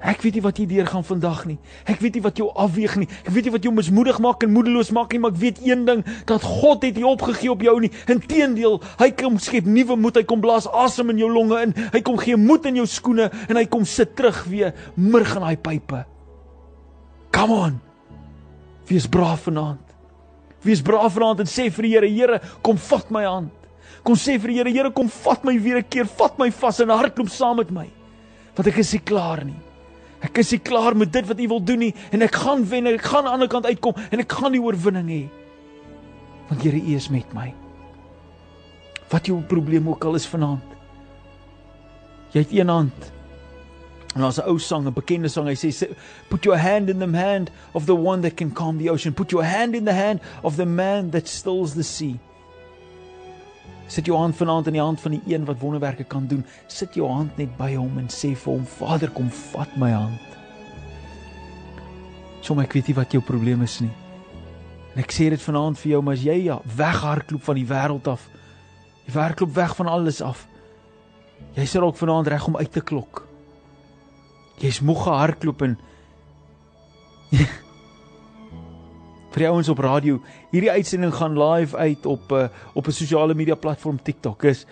Ek 0.00 0.22
weet 0.24 0.38
nie 0.38 0.42
wat 0.44 0.56
jy 0.56 0.64
deur 0.64 0.86
gaan 0.88 1.04
vandag 1.04 1.42
nie. 1.44 1.58
Ek 1.84 2.00
weet 2.00 2.14
nie 2.16 2.22
wat 2.24 2.38
jou 2.40 2.46
afweeg 2.56 2.94
nie. 3.02 3.08
Ek 3.20 3.34
weet 3.34 3.46
nie 3.46 3.52
wat 3.52 3.66
jou 3.66 3.72
mismoedig 3.76 4.16
maak 4.24 4.46
en 4.46 4.52
moedeloos 4.54 4.92
maak 4.96 5.12
nie, 5.12 5.20
maar 5.20 5.34
ek 5.34 5.42
weet 5.42 5.60
een 5.60 5.84
ding, 5.84 6.00
dat 6.28 6.46
God 6.46 6.86
het 6.86 6.96
nie 6.96 7.04
opgegee 7.04 7.52
op 7.52 7.60
jou 7.66 7.74
nie. 7.84 7.90
Inteendeel, 8.08 8.78
hy 9.02 9.10
kom 9.12 9.36
skep 9.42 9.68
nuwe 9.68 9.98
moed. 10.00 10.16
Hy 10.16 10.24
kom 10.24 10.40
blaas 10.40 10.70
asem 10.72 11.12
in 11.12 11.20
jou 11.20 11.28
longe 11.28 11.60
in. 11.66 11.76
Hy 11.92 12.00
kom 12.06 12.16
gee 12.20 12.40
moed 12.40 12.64
in 12.70 12.80
jou 12.80 12.88
skoene 12.88 13.28
en 13.28 13.60
hy 13.60 13.66
kom 13.68 13.84
sit 13.84 14.16
terug 14.16 14.40
weer 14.48 14.72
murg 14.96 15.36
in 15.36 15.44
daai 15.44 15.60
pype. 15.60 16.02
Come 17.36 17.60
on. 17.68 17.78
Wees 18.88 19.06
braaf 19.06 19.44
vanaand. 19.50 19.84
Wees 20.64 20.80
braaf 20.84 21.12
vanaand 21.18 21.44
en 21.44 21.48
sê 21.48 21.68
vir 21.68 21.86
die 21.86 21.94
Here, 21.94 22.08
Here, 22.08 22.40
kom 22.64 22.80
vat 22.88 23.12
my 23.12 23.28
hand. 23.28 23.52
Kom 24.00 24.16
sê 24.16 24.40
vir 24.40 24.54
die 24.54 24.62
Here, 24.62 24.72
Here, 24.72 24.90
kom 24.96 25.12
vat 25.20 25.44
my 25.44 25.58
weer 25.60 25.84
'n 25.84 25.88
keer, 25.88 26.08
vat 26.08 26.38
my 26.38 26.50
vas 26.50 26.80
en 26.80 26.88
hardloop 26.88 27.28
saam 27.28 27.56
met 27.56 27.70
my. 27.70 27.88
Want 28.56 28.66
ek 28.66 28.78
is 28.78 28.92
nie 28.92 29.04
klaar 29.04 29.44
nie. 29.44 29.69
Ek 30.20 30.38
is 30.42 30.50
nie 30.52 30.60
klaar 30.60 30.96
met 30.96 31.12
dit 31.12 31.26
wat 31.26 31.40
U 31.40 31.46
wil 31.48 31.62
doen 31.64 31.78
nie 31.86 31.94
en 32.12 32.22
ek 32.22 32.34
gaan 32.42 32.64
wen 32.68 32.86
en 32.86 32.98
ek 32.98 33.06
gaan 33.08 33.24
aan 33.24 33.30
die 33.30 33.36
ander 33.38 33.52
kant 33.52 33.68
uitkom 33.68 33.96
en 34.10 34.20
ek 34.20 34.32
gaan 34.32 34.52
die 34.52 34.62
oorwinning 34.62 35.08
hê. 35.08 35.22
Want 36.50 36.64
Here 36.66 36.76
U 36.76 36.96
is 36.96 37.08
met 37.08 37.32
my. 37.36 37.52
Wat 39.10 39.26
jou 39.26 39.40
probleem 39.48 39.88
ook 39.88 40.04
al 40.04 40.20
is 40.20 40.28
vanaand. 40.28 40.76
Jy 42.34 42.44
het 42.44 42.52
een 42.54 42.68
hand. 42.70 43.10
En 44.14 44.20
daar's 44.20 44.38
'n 44.38 44.48
ou 44.48 44.58
sang, 44.58 44.86
'n 44.86 44.92
bekende 44.92 45.28
sang, 45.28 45.46
hy 45.46 45.54
sê 45.54 45.88
put 46.28 46.44
your 46.44 46.58
hand 46.58 46.88
in 46.88 46.98
the 46.98 47.16
hand 47.16 47.50
of 47.72 47.86
the 47.86 47.94
one 47.94 48.22
that 48.22 48.36
can 48.36 48.52
calm 48.52 48.78
the 48.78 48.90
ocean. 48.90 49.14
Put 49.14 49.30
your 49.30 49.44
hand 49.44 49.74
in 49.74 49.84
the 49.84 49.94
hand 49.94 50.20
of 50.42 50.56
the 50.56 50.66
man 50.66 51.10
that 51.10 51.28
stills 51.28 51.74
the 51.74 51.82
sea. 51.82 52.18
Sit 53.90 54.06
jou 54.06 54.14
hand 54.18 54.36
vanaand 54.38 54.68
in 54.70 54.76
die 54.78 54.82
hand 54.82 55.00
van 55.02 55.16
die 55.16 55.22
een 55.26 55.44
wat 55.48 55.58
wonderwerke 55.58 56.04
kan 56.06 56.26
doen. 56.30 56.44
Sit 56.70 56.94
jou 56.94 57.08
hand 57.10 57.36
net 57.40 57.56
by 57.58 57.72
hom 57.74 57.98
en 57.98 58.06
sê 58.12 58.36
vir 58.38 58.52
hom: 58.52 58.66
Vader, 58.78 59.10
kom 59.10 59.30
vat 59.50 59.72
my 59.82 59.90
hand. 59.90 60.36
Sommige 62.40 62.68
ek 62.68 62.76
weet 62.78 62.90
nie 62.90 62.98
wat 63.00 63.16
jou 63.16 63.22
probleem 63.24 63.64
is 63.66 63.80
nie. 63.82 63.90
En 64.94 65.02
ek 65.02 65.14
sê 65.14 65.26
dit 65.30 65.42
vanaand 65.42 65.78
vir 65.78 65.96
jou, 65.96 66.02
maar 66.06 66.18
as 66.18 66.22
jy 66.22 66.36
ja, 66.44 66.60
weghardloop 66.76 67.42
van 67.46 67.58
die 67.58 67.66
wêreld 67.66 68.06
af. 68.10 68.28
Jy 69.06 69.16
hardloop 69.18 69.54
weg 69.58 69.74
van 69.78 69.90
alles 69.90 70.20
af. 70.22 70.46
Jy 71.56 71.66
sit 71.66 71.82
ook 71.82 71.98
vanaand 71.98 72.30
reg 72.30 72.46
om 72.46 72.56
uit 72.56 72.72
te 72.72 72.82
klok. 72.82 73.24
Jy's 74.60 74.80
moeg 74.84 75.02
gehardloop 75.06 75.62
en 75.66 75.78
vir 79.40 79.48
die 79.48 79.54
ouens 79.54 79.70
op 79.72 79.80
radio. 79.80 80.20
Hierdie 80.52 80.70
uitsending 80.70 81.14
gaan 81.16 81.38
live 81.38 81.76
uit 81.76 82.06
op 82.06 82.32
uh, 82.32 82.48
op 82.74 82.86
'n 82.86 82.92
sosiale 82.92 83.34
media 83.34 83.54
platform 83.54 83.96
TikTok. 84.02 84.44
Is 84.44 84.66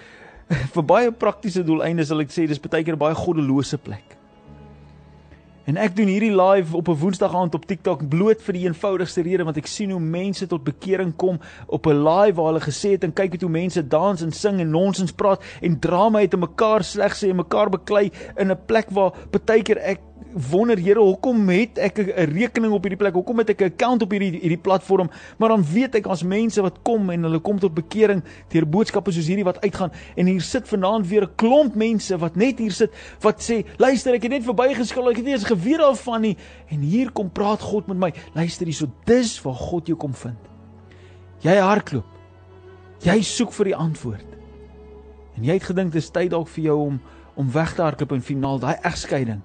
vir 0.75 0.85
baie 0.85 1.13
praktiese 1.13 1.65
doeleindes 1.65 2.09
sal 2.09 2.21
ek 2.21 2.31
sê 2.31 2.47
dis 2.47 2.61
baie 2.61 2.85
keer 2.85 2.97
baie 2.97 3.15
goddelose 3.15 3.79
plek. 3.79 4.19
En 5.69 5.77
ek 5.77 5.97
doen 5.97 6.09
hierdie 6.09 6.33
live 6.33 6.77
op 6.77 6.89
'n 6.89 6.97
Woensdag 6.97 7.35
aand 7.35 7.55
op 7.55 7.67
TikTok 7.67 8.09
bloot 8.09 8.41
vir 8.41 8.55
die 8.57 8.65
eenvoudigste 8.65 9.23
rede 9.23 9.45
want 9.45 9.57
ek 9.57 9.67
sien 9.67 9.91
hoe 9.91 10.01
mense 10.01 10.47
tot 10.47 10.65
bekering 10.65 11.17
kom 11.17 11.41
op 11.67 11.87
'n 11.87 12.05
live 12.05 12.37
waar 12.37 12.53
hulle 12.53 12.65
gesê 12.65 12.97
het 12.97 13.05
en 13.05 13.13
kyk 13.13 13.41
hoe 13.41 13.51
mense 13.51 13.89
dans 13.89 14.23
en 14.23 14.33
sing 14.33 14.61
en 14.61 14.71
nonsens 14.71 15.13
praat 15.13 15.45
en 15.61 15.79
drama 15.79 16.21
het 16.21 16.33
en 16.33 16.41
mekaar 16.41 16.85
sleg 16.85 17.13
sê 17.13 17.29
en 17.29 17.37
mekaar 17.37 17.69
beklei 17.71 18.11
in 18.37 18.51
'n 18.51 18.65
plek 18.67 18.91
waar 18.91 19.13
baie 19.31 19.63
keer 19.63 19.79
ek 19.79 20.01
wonder 20.33 20.79
Here, 20.79 21.01
hoekom 21.01 21.49
het 21.49 21.79
ek 21.79 21.99
'n 21.99 22.33
rekening 22.35 22.73
op 22.73 22.83
hierdie 22.83 22.99
plek? 22.99 23.15
Hoekom 23.15 23.39
het 23.39 23.51
ek 23.51 23.61
'n 23.61 23.65
account 23.65 24.03
op 24.03 24.11
hierdie 24.11 24.41
hierdie 24.41 24.59
platform? 24.59 25.11
Maar 25.39 25.49
dan 25.49 25.65
weet 25.65 25.95
ek 25.95 26.07
as 26.07 26.23
mense 26.23 26.63
wat 26.63 26.83
kom 26.83 27.11
en 27.11 27.23
hulle 27.23 27.39
kom 27.39 27.59
tot 27.59 27.75
bekering 27.75 28.23
deur 28.49 28.67
boodskappe 28.67 29.13
soos 29.13 29.27
hierdie 29.27 29.45
wat 29.45 29.61
uitgaan 29.61 29.93
en 30.17 30.27
hier 30.27 30.41
sit 30.41 30.69
vanaand 30.69 31.09
weer 31.09 31.23
'n 31.23 31.35
klomp 31.37 31.75
mense 31.75 32.19
wat 32.19 32.37
net 32.37 32.59
hier 32.59 32.73
sit 32.73 32.91
wat 33.21 33.41
sê, 33.41 33.65
"Luister, 33.77 34.15
ek 34.15 34.23
het 34.23 34.31
net 34.31 34.45
verbygeskil, 34.45 35.11
ek 35.11 35.17
het 35.17 35.25
nie 35.25 35.35
eens 35.35 35.45
geweet 35.45 35.79
daarvan 35.79 36.21
nie." 36.21 36.37
En 36.69 36.81
hier 36.81 37.11
kom 37.13 37.31
praat 37.31 37.61
God 37.61 37.87
met 37.87 37.97
my. 37.97 38.13
Luister 38.35 38.67
hierso, 38.67 38.87
dis 39.05 39.43
waar 39.43 39.55
God 39.55 39.87
jou 39.87 39.97
kom 39.97 40.15
vind. 40.15 40.39
Jy 41.41 41.57
hardloop. 41.57 42.07
Jy 43.01 43.23
soek 43.23 43.53
vir 43.53 43.65
die 43.65 43.77
antwoord. 43.77 44.27
En 45.37 45.45
jy 45.45 45.53
het 45.53 45.63
gedink 45.63 45.93
dit 45.93 46.03
is 46.03 46.11
tyd 46.11 46.31
dalk 46.31 46.49
vir 46.49 46.65
jou 46.65 46.87
om 46.87 47.01
om 47.35 47.53
weg 47.53 47.75
te 47.75 47.83
hardloop 47.83 48.13
in 48.13 48.23
finaal 48.23 48.59
daai 48.59 48.77
egskeiding 48.83 49.43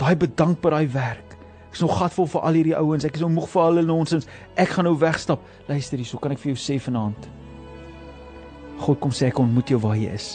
daai 0.00 0.16
bedank 0.16 0.62
vir 0.64 0.74
daai 0.76 0.88
werk. 0.94 1.36
Ek 1.70 1.76
is 1.78 1.84
nog 1.84 1.98
gatvol 2.00 2.26
vir 2.32 2.46
al 2.48 2.56
hierdie 2.58 2.76
ouens. 2.78 3.06
Ek 3.06 3.14
is 3.18 3.22
nou 3.22 3.30
moeg 3.30 3.46
vir 3.52 3.62
hulle 3.68 3.84
nonsens. 3.86 4.26
Ek 4.58 4.72
gaan 4.74 4.88
nou 4.88 4.96
wegstap. 4.98 5.44
Luister 5.68 6.00
hier, 6.00 6.08
so 6.08 6.18
kan 6.18 6.34
ek 6.34 6.40
vir 6.42 6.52
jou 6.54 6.58
sê 6.58 6.80
vanaand. 6.82 7.28
God 8.80 9.00
kom 9.02 9.14
sê 9.14 9.28
ek 9.28 9.38
ontmoet 9.38 9.70
jou 9.70 9.78
waar 9.82 9.98
jy 10.00 10.10
is. 10.16 10.32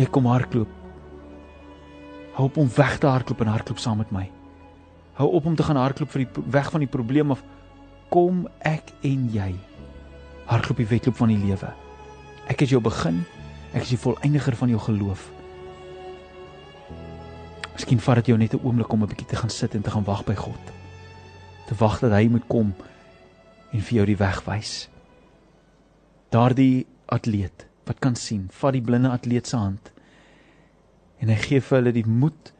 Jy 0.00 0.08
kom 0.10 0.26
hardloop. 0.30 0.72
Hou 2.34 2.48
op 2.48 2.58
om 2.62 2.70
weg 2.74 2.98
te 2.98 3.10
hardloop 3.10 3.42
en 3.44 3.52
hardloop 3.52 3.82
saam 3.82 4.00
met 4.00 4.12
my. 4.14 4.26
Hou 5.20 5.28
op 5.36 5.46
om 5.46 5.56
te 5.58 5.66
gaan 5.66 5.78
hardloop 5.78 6.10
vir 6.14 6.24
die 6.24 6.44
weg 6.54 6.70
van 6.72 6.82
die 6.82 6.90
probleem 6.90 7.34
of 7.34 7.42
kom 8.10 8.46
ek 8.66 8.94
en 9.06 9.28
jy 9.30 9.52
hardloop 10.50 10.80
die 10.82 10.88
wedloop 10.90 11.18
van 11.20 11.30
die 11.30 11.42
lewe. 11.42 11.74
Ek 12.50 12.64
is 12.64 12.72
jou 12.72 12.80
begin. 12.82 13.20
Ek 13.70 13.84
is 13.84 13.92
die 13.94 14.00
volëindiger 14.00 14.56
van 14.58 14.72
jou 14.72 14.80
geloof. 14.88 15.28
Miskien 17.80 18.02
vat 18.04 18.18
dit 18.20 18.26
jou 18.28 18.36
net 18.36 18.52
'n 18.52 18.60
oomblik 18.60 18.92
om 18.92 19.02
'n 19.02 19.08
bietjie 19.08 19.26
te 19.26 19.36
gaan 19.36 19.50
sit 19.50 19.74
en 19.74 19.80
te 19.82 19.90
gaan 19.90 20.04
wag 20.04 20.24
by 20.24 20.34
God. 20.34 20.60
Te 21.66 21.74
wag 21.74 22.00
dat 22.00 22.12
hy 22.12 22.28
moet 22.28 22.46
kom 22.46 22.74
en 23.72 23.80
vir 23.80 23.94
jou 23.96 24.06
die 24.06 24.16
weg 24.16 24.44
wys. 24.44 24.88
Daardie 26.28 26.86
atleet 27.06 27.66
wat 27.84 27.98
kan 27.98 28.14
sien, 28.14 28.48
vat 28.50 28.72
die 28.72 28.82
blinde 28.82 29.08
atleet 29.08 29.46
se 29.46 29.56
hand 29.56 29.92
en 31.18 31.28
hy 31.28 31.34
gee 31.34 31.60
vir 31.60 31.78
hulle 31.78 31.92
die 31.92 32.06
moed 32.06 32.52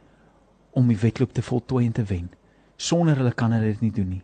om 0.73 0.89
die 0.89 0.97
wedloop 0.97 1.33
te 1.33 1.43
voltooi 1.43 1.87
en 1.87 1.93
te 1.93 2.05
wen. 2.05 2.31
Sonder 2.77 3.17
hulle 3.17 3.33
kan 3.33 3.53
hulle 3.53 3.73
dit 3.73 3.81
nie 3.81 3.93
doen 3.93 4.09
nie. 4.09 4.23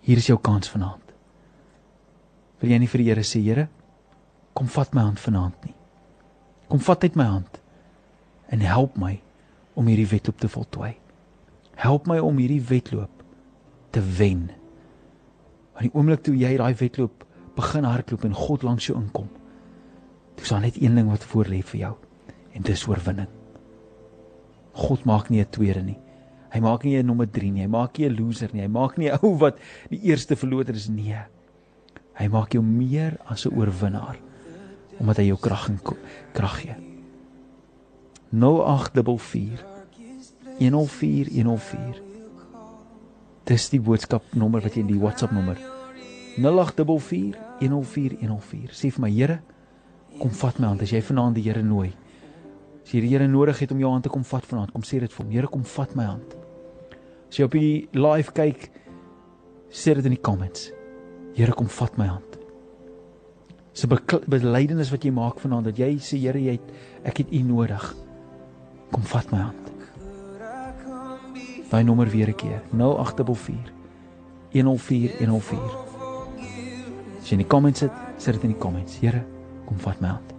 Hier 0.00 0.16
is 0.16 0.26
jou 0.26 0.38
kans 0.38 0.68
vanaand. 0.68 1.12
Wil 2.60 2.70
jy 2.70 2.78
nie 2.78 2.88
vir 2.88 2.98
die 2.98 3.08
Here 3.08 3.22
sê, 3.22 3.42
Here, 3.42 3.68
kom 4.54 4.66
vat 4.66 4.94
my 4.94 5.00
hand 5.00 5.20
vanaand 5.20 5.64
nie. 5.64 5.74
Kom 6.68 6.78
vat 6.78 7.02
uit 7.02 7.16
my 7.16 7.24
hand 7.24 7.59
en 8.50 8.60
help 8.60 8.96
my 8.98 9.14
om 9.78 9.86
hierdie 9.86 10.08
wedloop 10.10 10.40
te 10.42 10.50
voltooi. 10.50 10.94
Help 11.80 12.06
my 12.10 12.18
om 12.18 12.38
hierdie 12.40 12.62
wedloop 12.68 13.22
te 13.94 14.02
wen. 14.18 14.50
Want 15.74 15.86
die 15.86 15.94
oomblik 15.94 16.24
toe 16.26 16.36
jy 16.36 16.56
daai 16.58 16.74
wedloop 16.74 17.24
begin 17.56 17.86
hardloop 17.88 18.24
en 18.26 18.36
God 18.36 18.64
langs 18.66 18.86
jou 18.88 18.96
inkom, 18.98 19.28
dis 20.38 20.48
dan 20.52 20.64
net 20.64 20.78
een 20.80 20.96
ding 20.96 21.10
wat 21.10 21.24
voor 21.32 21.50
lê 21.50 21.60
vir 21.72 21.80
jou 21.80 21.94
en 22.56 22.66
dis 22.66 22.86
oorwinning. 22.88 23.28
God 24.80 25.04
maak 25.04 25.30
nie 25.30 25.40
'n 25.40 25.50
tweede 25.50 25.82
nie. 25.82 25.98
Hy 26.50 26.60
maak 26.60 26.84
nie 26.84 26.96
'n 26.98 27.06
nommer 27.06 27.30
3 27.30 27.50
nie. 27.50 27.62
Hy 27.62 27.68
maak 27.68 27.98
nie 27.98 28.08
'n 28.08 28.16
loser 28.16 28.50
nie. 28.52 28.62
Hy 28.62 28.68
maak 28.68 28.98
nie 28.98 29.10
'n 29.10 29.18
ou 29.22 29.36
wat 29.38 29.58
die 29.88 30.00
eerste 30.02 30.36
verloter 30.36 30.74
is 30.74 30.88
nie. 30.88 31.14
Hy 32.14 32.28
maak 32.28 32.52
jou 32.52 32.62
meer 32.62 33.18
as 33.26 33.46
'n 33.46 33.54
oorwinnaar 33.54 34.18
omdat 35.00 35.16
hy 35.16 35.22
jou 35.24 35.38
krag 35.38 35.68
en 35.68 35.80
krag 36.32 36.60
gee. 36.60 36.89
0844 38.30 39.64
104104 40.60 42.02
Dis 43.50 43.64
die 43.72 43.80
boodskap 43.82 44.22
nommer 44.38 44.62
wat 44.62 44.76
jy 44.76 44.84
in 44.84 44.90
die 44.92 45.00
WhatsApp 45.00 45.32
nommer. 45.34 45.58
0844 46.38 47.34
104104 47.58 48.76
Sê 48.76 48.92
vir 48.94 49.02
my 49.02 49.10
Here 49.10 49.40
kom 50.20 50.30
vat 50.30 50.60
my 50.60 50.68
hand. 50.70 50.84
As 50.86 50.92
jy 50.94 51.00
vanaand 51.02 51.40
die 51.40 51.42
Here 51.48 51.64
nooi 51.66 51.88
As 52.84 52.92
jy 52.94 53.02
die 53.02 53.10
Here 53.10 53.26
nodig 53.26 53.58
het 53.64 53.74
om 53.74 53.82
jou 53.82 53.90
hand 53.90 54.06
te 54.06 54.12
kom 54.14 54.22
vat 54.22 54.46
vanaand 54.46 54.70
kom 54.76 54.86
sê 54.86 55.00
dit 55.02 55.10
vir 55.10 55.24
hom. 55.24 55.32
Here 55.34 55.50
kom 55.50 55.64
vat 55.72 55.96
my 55.98 56.06
hand. 56.12 56.36
As 57.30 57.40
jy 57.40 57.48
op 57.48 57.56
die 57.58 57.88
live 57.98 58.30
kyk 58.36 58.68
sê 59.74 59.96
dit 59.98 60.06
in 60.06 60.14
die 60.14 60.22
comments. 60.22 60.70
Here 61.34 61.54
kom 61.58 61.66
vat 61.80 61.98
my 61.98 62.06
hand. 62.12 62.38
Dis 63.74 63.84
'n 63.86 63.98
belydenis 64.30 64.90
wat 64.94 65.02
jy 65.04 65.10
maak 65.10 65.40
vanaand 65.40 65.64
dat 65.66 65.78
jy 65.78 65.98
sê 65.98 66.14
Here 66.18 66.38
jy 66.38 66.52
het 66.52 66.70
ek 67.02 67.18
het 67.18 67.32
U 67.32 67.42
nodig 67.42 67.94
Kom 68.90 69.02
vat 69.02 69.30
my 69.30 69.38
hand. 69.38 69.70
Daai 71.70 71.82
nommer 71.84 72.08
weer 72.10 72.28
'n 72.28 72.34
keer. 72.34 72.62
0844 72.70 73.72
104 74.52 75.10
104. 75.18 75.58
As 77.20 77.28
jy 77.28 77.32
in 77.32 77.38
die 77.38 77.46
comments 77.46 77.78
sit, 77.78 77.92
sit 78.16 78.34
dit 78.34 78.42
in 78.42 78.54
die 78.54 78.58
comments. 78.58 78.96
Here, 78.98 79.24
kom 79.66 79.78
vat 79.78 80.00
my 80.00 80.08
hand. 80.08 80.34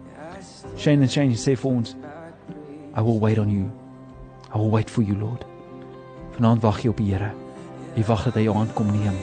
Shane 0.75 1.01
and 1.01 1.11
Shane 1.11 1.35
sê 1.37 1.55
vir 1.55 1.71
ons, 1.71 1.95
I 2.97 3.01
will 3.01 3.19
wait 3.19 3.39
on 3.39 3.49
you. 3.49 3.69
I 4.53 4.57
will 4.57 4.71
wait 4.71 4.89
for 4.89 5.01
you, 5.01 5.15
Lord. 5.15 5.45
Vanaand 6.35 6.61
wag 6.61 6.81
jy 6.81 6.89
op 6.89 6.97
die 6.97 7.13
Here. 7.13 7.31
Jy 7.95 8.03
wag 8.07 8.23
dat 8.23 8.35
hy 8.39 8.43
jou 8.47 8.55
hand 8.55 8.73
kom 8.73 8.91
neem 8.91 9.15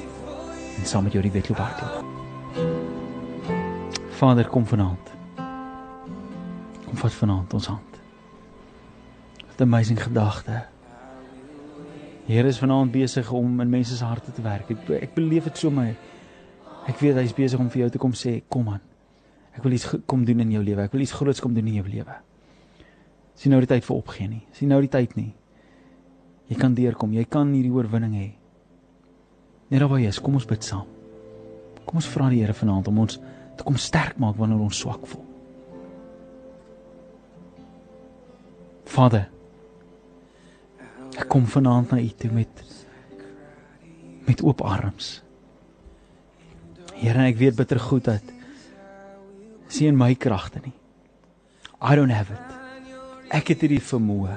en 0.79 0.87
saam 0.87 1.05
met 1.05 1.13
jou 1.13 1.23
die 1.23 1.33
wedloop 1.33 1.59
hardloop. 1.59 2.05
Vader, 4.19 4.49
kom 4.49 4.67
vanaand. 4.67 5.13
Kom 6.87 6.97
vat 7.03 7.13
vanaand 7.13 7.55
ons 7.55 7.67
hand. 7.67 8.01
'n 9.59 9.63
amazing 9.63 10.03
gedagte. 10.03 10.67
Here 12.27 12.49
is 12.49 12.59
vanaand 12.59 12.93
besig 12.93 13.31
om 13.33 13.61
in 13.61 13.71
mense 13.71 13.97
se 13.97 14.05
harte 14.05 14.33
te 14.33 14.43
werk. 14.43 14.71
Ek 14.71 14.91
ek 15.03 15.15
beleef 15.15 15.45
dit 15.45 15.59
so 15.59 15.71
my. 15.71 15.97
Ek 16.87 16.99
weet 16.99 17.17
hy's 17.17 17.33
besig 17.33 17.59
om 17.59 17.71
vir 17.71 17.81
jou 17.81 17.91
te 17.91 17.99
kom 17.99 18.13
sê, 18.13 18.43
kom 18.49 18.69
aan. 18.69 18.81
Ek 19.57 19.63
wil 19.63 19.73
iets 19.73 19.87
kom 20.07 20.25
doen 20.25 20.41
in 20.41 20.51
jou 20.51 20.63
lewe. 20.63 20.83
Ek 20.83 20.93
wil 20.93 21.01
iets 21.01 21.13
groots 21.13 21.41
kom 21.41 21.55
doen 21.55 21.67
in 21.67 21.75
jou 21.81 21.89
lewe. 21.89 22.15
Sien 23.35 23.51
nou 23.51 23.61
die 23.61 23.71
tyd 23.71 23.85
vir 23.85 23.97
opgee 23.97 24.29
nie. 24.29 24.43
Sien 24.53 24.69
nou 24.69 24.81
die 24.81 24.91
tyd 24.93 25.17
nie. 25.17 25.35
Jy 26.49 26.57
kan 26.57 26.75
deurkom. 26.75 27.13
Jy 27.13 27.25
kan 27.25 27.51
hierdie 27.53 27.73
oorwinning 27.73 28.15
hê. 28.15 28.29
Net 29.71 29.81
daar 29.81 29.89
waar 29.89 30.01
jy 30.01 30.09
is, 30.09 30.21
kom 30.21 30.35
ons 30.35 30.47
bid 30.49 30.65
saam. 30.65 30.87
Kom 31.85 32.01
ons 32.01 32.09
vra 32.09 32.29
die 32.31 32.43
Here 32.43 32.55
vanaand 32.55 32.89
om 32.89 32.99
ons 32.99 33.19
te 33.57 33.65
kom 33.65 33.77
sterk 33.77 34.21
maak 34.21 34.37
wanneer 34.37 34.61
ons 34.61 34.79
swak 34.79 35.07
voel. 35.09 35.25
Vader, 38.89 39.29
Ek 41.19 41.27
kom 41.31 41.47
vanaand 41.51 41.93
na 41.93 42.01
U 42.03 42.11
toe 42.15 42.31
met 42.33 42.65
met 44.29 44.43
oop 44.45 44.61
arms. 44.61 45.23
Here, 46.99 47.23
ek 47.31 47.39
weet 47.41 47.57
bitter 47.57 47.81
goed 47.81 48.05
dat 48.11 48.35
sien 49.73 49.97
my 49.97 50.13
kragte 50.21 50.61
nie. 50.61 50.75
I 51.81 51.95
don't 51.97 52.13
have 52.13 52.35
it. 52.35 52.57
Ek 53.33 53.55
het 53.55 53.65
hierdie 53.65 53.81
vermoë 53.81 54.37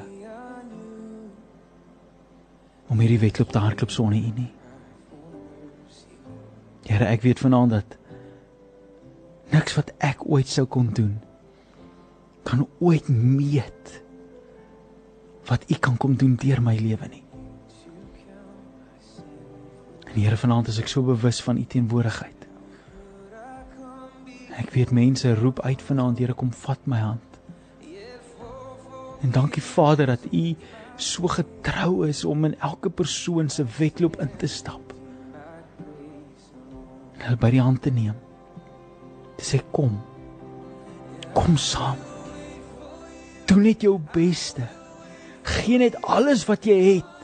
om 2.91 2.99
hierdie 2.99 3.19
wedloop 3.19 3.51
te 3.51 3.59
hardloop 3.63 3.91
sonder 3.91 4.19
U 4.19 4.31
nie. 4.35 4.49
Here, 6.87 7.07
ek 7.07 7.23
weet 7.27 7.43
vanaand 7.43 7.75
dat 7.77 7.97
niks 9.51 9.75
wat 9.75 9.91
ek 9.99 10.23
ooit 10.27 10.47
sou 10.47 10.65
kon 10.71 10.89
doen 10.95 11.17
kan 12.47 12.63
ooit 12.79 13.07
meet 13.11 14.01
wat 15.45 15.63
U 15.69 15.75
kan 15.79 15.97
kom 15.97 16.15
doen 16.15 16.35
deur 16.35 16.61
my 16.61 16.75
lewe 16.77 17.07
nie. 17.09 17.23
En 20.11 20.19
Here 20.19 20.37
vanaand 20.37 20.67
is 20.67 20.79
ek 20.81 20.91
so 20.91 21.03
bewus 21.07 21.41
van 21.43 21.57
U 21.57 21.65
teenwoordigheid. 21.65 22.47
Ek 24.59 24.73
weet 24.75 24.91
mense 24.91 25.31
roep 25.39 25.61
uit 25.63 25.81
vanaand, 25.81 26.19
Here 26.19 26.35
kom 26.37 26.51
vat 26.65 26.85
my 26.85 26.99
hand. 26.99 27.39
En 29.21 29.31
dankie 29.31 29.63
Vader 29.63 30.05
dat 30.05 30.25
U 30.31 30.55
so 30.95 31.27
getrou 31.27 32.07
is 32.07 32.25
om 32.25 32.45
in 32.45 32.59
elke 32.59 32.89
persoon 32.89 33.49
se 33.49 33.65
wedloop 33.77 34.19
in 34.21 34.29
te 34.37 34.47
stap. 34.47 34.93
En 37.17 37.25
hulle 37.27 37.39
by 37.39 37.51
die 37.53 37.61
hand 37.61 37.81
te 37.81 37.93
neem. 37.93 38.17
Te 39.37 39.45
sê 39.45 39.61
kom. 39.71 39.97
Kom 41.33 41.57
saam. 41.57 41.97
Doen 43.47 43.65
net 43.65 43.85
jou 43.85 43.97
beste 44.13 44.67
gee 45.43 45.77
net 45.81 45.97
alles 46.01 46.45
wat 46.49 46.65
jy 46.65 46.77
het. 46.95 47.17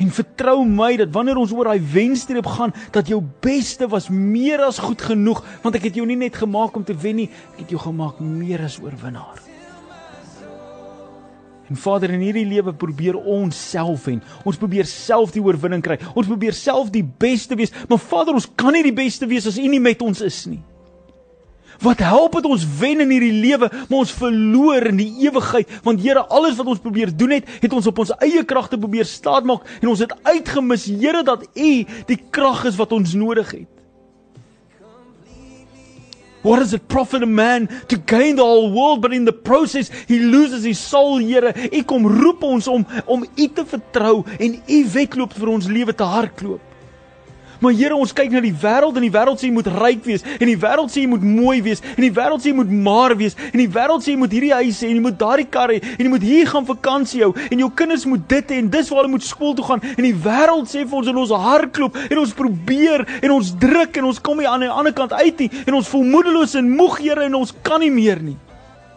En 0.00 0.08
vertrou 0.08 0.62
my 0.64 0.94
dat 0.96 1.12
wanneer 1.12 1.36
ons 1.36 1.52
oor 1.52 1.68
daai 1.68 1.84
wenstreep 1.92 2.46
gaan, 2.48 2.72
dat 2.94 3.10
jou 3.12 3.20
beste 3.44 3.88
was 3.88 4.08
meer 4.08 4.62
as 4.64 4.80
goed 4.80 5.02
genoeg, 5.02 5.42
want 5.62 5.76
ek 5.76 5.90
het 5.90 6.00
jou 6.00 6.06
nie 6.08 6.16
net 6.16 6.40
gemaak 6.40 6.76
om 6.76 6.86
te 6.88 6.96
wen 6.96 7.20
nie, 7.20 7.28
ek 7.52 7.66
het 7.66 7.74
jou 7.76 7.82
gemaak 7.82 8.22
meer 8.24 8.64
as 8.64 8.78
oorwinnaar. 8.80 9.42
En 11.70 11.78
Vader, 11.78 12.10
in 12.16 12.24
hierdie 12.24 12.48
lewe 12.48 12.72
probeer 12.74 13.14
ons 13.14 13.54
self 13.54 14.08
en 14.10 14.18
ons 14.42 14.58
probeer 14.58 14.88
self 14.90 15.36
die 15.36 15.42
oorwinning 15.44 15.84
kry. 15.84 16.00
Ons 16.18 16.26
probeer 16.26 16.56
self 16.56 16.88
die 16.90 17.04
beste 17.04 17.54
wees, 17.60 17.70
maar 17.86 18.00
Vader, 18.02 18.34
ons 18.34 18.48
kan 18.58 18.74
nie 18.74 18.82
die 18.88 18.96
beste 18.96 19.28
wees 19.30 19.46
as 19.46 19.60
U 19.60 19.68
nie 19.68 19.82
met 19.82 20.02
ons 20.02 20.24
is 20.26 20.40
nie. 20.50 20.62
Wat 21.78 22.02
help 22.04 22.32
dit 22.40 22.48
ons 22.50 22.66
wen 22.80 23.00
in 23.00 23.12
hierdie 23.14 23.40
lewe, 23.40 23.70
maar 23.88 24.02
ons 24.02 24.12
verloor 24.12 24.90
in 24.90 25.00
die 25.00 25.10
ewigheid? 25.26 25.70
Want 25.86 26.02
Here, 26.02 26.26
alles 26.28 26.58
wat 26.58 26.66
ons 26.66 26.82
probeer 26.82 27.12
doen 27.16 27.38
het, 27.38 27.48
het 27.62 27.72
ons 27.72 27.86
op 27.86 28.02
ons 28.02 28.14
eie 28.20 28.44
kragte 28.44 28.78
probeer 28.80 29.08
staatmaak 29.08 29.66
en 29.80 29.92
ons 29.92 30.02
het 30.02 30.14
uitgemis, 30.22 30.88
Here, 30.90 31.22
dat 31.26 31.46
U 31.54 31.74
die 32.10 32.18
krag 32.30 32.66
is 32.68 32.80
wat 32.80 32.92
ons 32.96 33.14
nodig 33.14 33.52
het. 33.62 33.68
What 36.42 36.60
does 36.60 36.72
it 36.72 36.88
profit 36.88 37.22
a 37.22 37.26
man 37.26 37.68
to 37.88 37.98
gain 37.98 38.36
the 38.36 38.42
whole 38.44 38.72
world 38.72 39.02
but 39.02 39.12
in 39.12 39.26
the 39.26 39.32
process 39.32 39.90
he 40.08 40.18
loses 40.18 40.64
his 40.64 40.78
soul, 40.78 41.18
Here? 41.18 41.52
U 41.52 41.82
kom 41.84 42.06
roep 42.08 42.42
ons 42.42 42.68
om 42.68 42.86
om 43.06 43.24
U 43.24 43.48
te 43.48 43.64
vertrou 43.68 44.24
en 44.38 44.56
U 44.56 44.80
wedloop 44.94 45.36
vir 45.36 45.52
ons 45.52 45.68
lewe 45.68 45.92
te 45.92 46.08
hardloop. 46.08 46.69
Maar 47.60 47.74
Here, 47.76 47.96
ons 47.96 48.12
kyk 48.16 48.32
na 48.32 48.40
die 48.40 48.54
wêreld 48.56 48.96
en 48.96 49.04
die 49.04 49.12
wêreld 49.12 49.40
sê 49.40 49.48
jy 49.48 49.52
moet 49.52 49.68
ryk 49.68 50.06
wees 50.08 50.24
en 50.38 50.48
die 50.48 50.56
wêreld 50.60 50.92
sê 50.92 51.02
jy 51.02 51.10
moet 51.12 51.24
mooi 51.26 51.58
wees 51.64 51.82
en 51.92 52.00
die 52.06 52.12
wêreld 52.16 52.40
sê 52.40 52.50
jy 52.50 52.56
moet 52.56 52.72
maar 52.86 53.14
wees 53.20 53.36
en 53.50 53.60
die 53.60 53.68
wêreld 53.68 54.04
sê 54.04 54.14
jy 54.14 54.20
moet 54.22 54.36
hierdie 54.36 54.52
huis 54.62 54.80
hê 54.80 54.88
en 54.88 54.96
jy 54.96 55.04
moet 55.04 55.18
daardie 55.20 55.48
kar 55.52 55.74
hê 55.74 55.78
en 55.92 56.04
jy 56.06 56.10
moet 56.14 56.24
hier 56.24 56.48
gaan 56.48 56.68
vakansie 56.68 57.22
hou 57.26 57.30
en 57.50 57.64
jou 57.64 57.70
kinders 57.76 58.08
moet 58.08 58.24
dit 58.32 58.54
hê 58.54 58.60
en 58.64 58.72
dis 58.72 58.92
waar 58.92 59.02
hulle 59.02 59.12
moet 59.12 59.28
skool 59.28 59.56
toe 59.58 59.68
gaan 59.68 59.84
en 59.92 60.04
die 60.08 60.16
wêreld 60.26 60.72
sê 60.72 60.86
vir 60.86 61.00
ons 61.02 61.12
in 61.12 61.22
ons 61.24 61.36
hardloop 61.46 62.00
en 62.06 62.24
ons 62.24 62.36
probeer 62.42 63.04
en 63.20 63.36
ons 63.36 63.54
druk 63.66 64.00
en 64.00 64.12
ons 64.12 64.22
kom 64.24 64.40
nie 64.40 64.48
aan 64.48 64.64
die 64.64 64.72
ander 64.72 64.96
kant 64.96 65.12
uit 65.20 65.44
nie 65.44 65.50
en 65.66 65.80
ons 65.82 65.92
voel 65.92 66.08
moedeloos 66.16 66.56
en 66.60 66.76
moeg 66.80 67.00
Here 67.00 67.24
en 67.24 67.38
ons 67.38 67.52
kan 67.64 67.80
nie 67.80 67.92
meer 67.92 68.20
nie. 68.20 68.36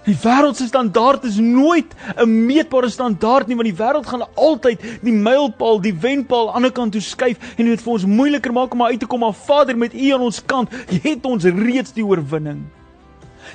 Die 0.04 0.16
wêreld 0.20 0.58
se 0.60 0.68
standaard 0.68 1.24
is 1.24 1.38
nooit 1.40 1.94
'n 2.18 2.46
meetbare 2.46 2.90
standaard 2.90 3.48
nie 3.48 3.56
want 3.56 3.70
die 3.70 3.84
wêreld 3.84 4.06
gaan 4.06 4.28
altyd 4.36 4.82
die 5.02 5.14
mylpaal, 5.14 5.80
die 5.82 5.96
wenpaal 5.96 6.48
aan 6.48 6.48
die 6.48 6.56
ander 6.56 6.72
kant 6.72 6.92
toe 6.92 7.02
skuif 7.02 7.38
en 7.58 7.66
dit 7.66 7.82
vir 7.82 7.94
ons 7.94 8.06
moeiliker 8.06 8.54
maak 8.54 8.74
om 8.74 8.84
uit 8.84 9.00
te 9.00 9.06
kom 9.06 9.20
maar 9.20 9.34
Vader 9.34 9.78
met 9.78 9.94
U 9.94 10.14
aan 10.14 10.22
ons 10.22 10.46
kant 10.46 10.70
het 11.04 11.26
ons 11.26 11.44
reeds 11.44 11.94
die 11.94 12.06
oorwinning. 12.06 12.66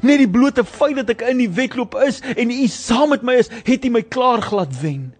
Net 0.02 0.18
die 0.18 0.28
blote 0.28 0.64
feit 0.64 0.96
dat 0.96 1.10
ek 1.10 1.22
in 1.28 1.38
die 1.38 1.50
wedloop 1.50 1.94
is 2.06 2.20
en 2.36 2.50
U 2.50 2.66
saam 2.66 3.10
met 3.10 3.22
my 3.22 3.34
is, 3.34 3.50
het 3.64 3.84
U 3.84 3.90
my 3.90 4.02
klaar 4.02 4.40
glad 4.42 4.72
wen. 4.80 5.12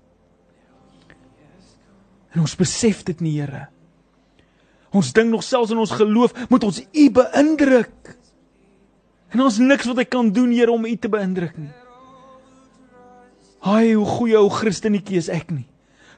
En 2.32 2.40
ons 2.40 2.56
besef 2.56 3.02
dit 3.04 3.20
nie, 3.20 3.40
Here. 3.40 3.68
Ons 4.92 5.12
dink 5.12 5.28
nog 5.28 5.42
selfs 5.44 5.72
in 5.74 5.80
ons 5.80 5.90
geloof 5.90 6.32
moet 6.48 6.64
ons 6.64 6.80
U 6.80 7.10
beïndruk. 7.10 8.14
En 9.34 9.44
ons 9.44 9.58
niks 9.60 9.88
wat 9.90 10.04
ek 10.04 10.12
kan 10.14 10.30
doen 10.32 10.52
Here 10.54 10.72
om 10.72 10.86
U 10.86 10.94
te 10.96 11.10
beïndruk 11.12 11.56
nie. 11.60 11.72
Haai, 13.66 13.94
hoe 13.94 14.06
goeie 14.06 14.38
ou 14.38 14.48
Christenetjie 14.52 15.18
is 15.18 15.28
ek 15.32 15.50
nie. 15.50 15.66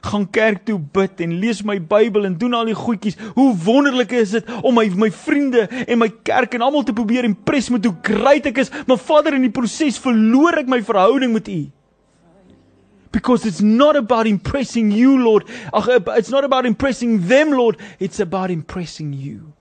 Gaan 0.01 0.23
kerk 0.33 0.63
toe 0.65 0.79
bid 0.79 1.19
en 1.21 1.33
lees 1.41 1.59
my 1.65 1.75
Bybel 1.77 2.25
en 2.25 2.37
doen 2.37 2.55
al 2.57 2.71
die 2.71 2.77
goedjies. 2.77 3.17
Hoe 3.35 3.51
wonderlik 3.65 4.13
is 4.17 4.33
dit 4.37 4.49
om 4.61 4.73
my 4.77 4.87
my 4.97 5.11
vriende 5.13 5.67
en 5.85 5.99
my 6.01 6.09
kerk 6.25 6.55
en 6.57 6.65
almal 6.65 6.85
te 6.87 6.95
probeer 6.97 7.27
impress 7.27 7.69
met 7.73 7.85
hoe 7.85 7.93
great 8.05 8.49
ek 8.49 8.63
is, 8.63 8.73
maar 8.87 9.01
Vader 9.01 9.37
in 9.37 9.45
die 9.45 9.53
proses 9.53 9.99
verloor 10.01 10.61
ek 10.63 10.71
my 10.71 10.81
verhouding 10.85 11.35
met 11.35 11.49
U. 11.53 11.61
Because 13.11 13.45
it's 13.45 13.61
not 13.61 13.97
about 13.99 14.25
impressing 14.25 14.89
you, 14.95 15.19
Lord. 15.19 15.49
Ag, 15.73 15.89
it's 16.17 16.31
not 16.31 16.45
about 16.45 16.65
impressing 16.65 17.19
them, 17.27 17.51
Lord. 17.51 17.77
It's 17.99 18.21
about 18.21 18.49
impressing 18.49 19.11
you. 19.13 19.51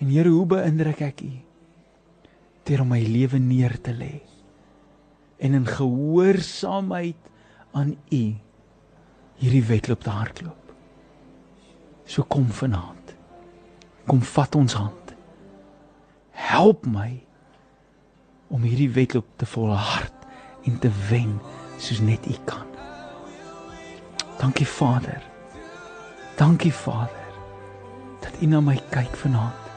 En 0.00 0.08
Here, 0.08 0.28
hoe 0.32 0.46
beïndruk 0.48 1.02
ek 1.04 1.20
U? 1.26 1.32
Deur 2.64 2.84
om 2.84 2.92
my 2.94 3.00
lewe 3.04 3.40
neer 3.42 3.76
te 3.84 3.92
lê 3.92 4.20
en 5.40 5.54
in 5.56 5.64
gehoorsaamheid 5.64 7.28
aan 7.72 7.94
U 8.12 8.24
hierdie 9.40 9.62
wedloop 9.64 10.02
te 10.04 10.12
hardloop. 10.12 10.72
So 12.04 12.26
kom 12.28 12.50
vanaand. 12.52 13.14
Kom 14.08 14.20
vat 14.34 14.58
ons 14.58 14.76
hand. 14.76 15.14
Help 16.36 16.84
my 16.84 17.08
om 18.52 18.66
hierdie 18.68 18.90
wedloop 18.92 19.32
te 19.40 19.48
volhard 19.48 20.28
en 20.68 20.76
te 20.82 20.92
wen 21.08 21.38
soos 21.80 22.04
net 22.04 22.28
U 22.28 22.36
kan. 22.44 22.68
Dankie 24.40 24.68
Vader. 24.68 25.24
Dankie 26.36 26.74
Vader 26.74 27.28
dat 28.20 28.44
U 28.44 28.52
na 28.52 28.60
my 28.60 28.76
kyk 28.92 29.16
vanaand 29.24 29.69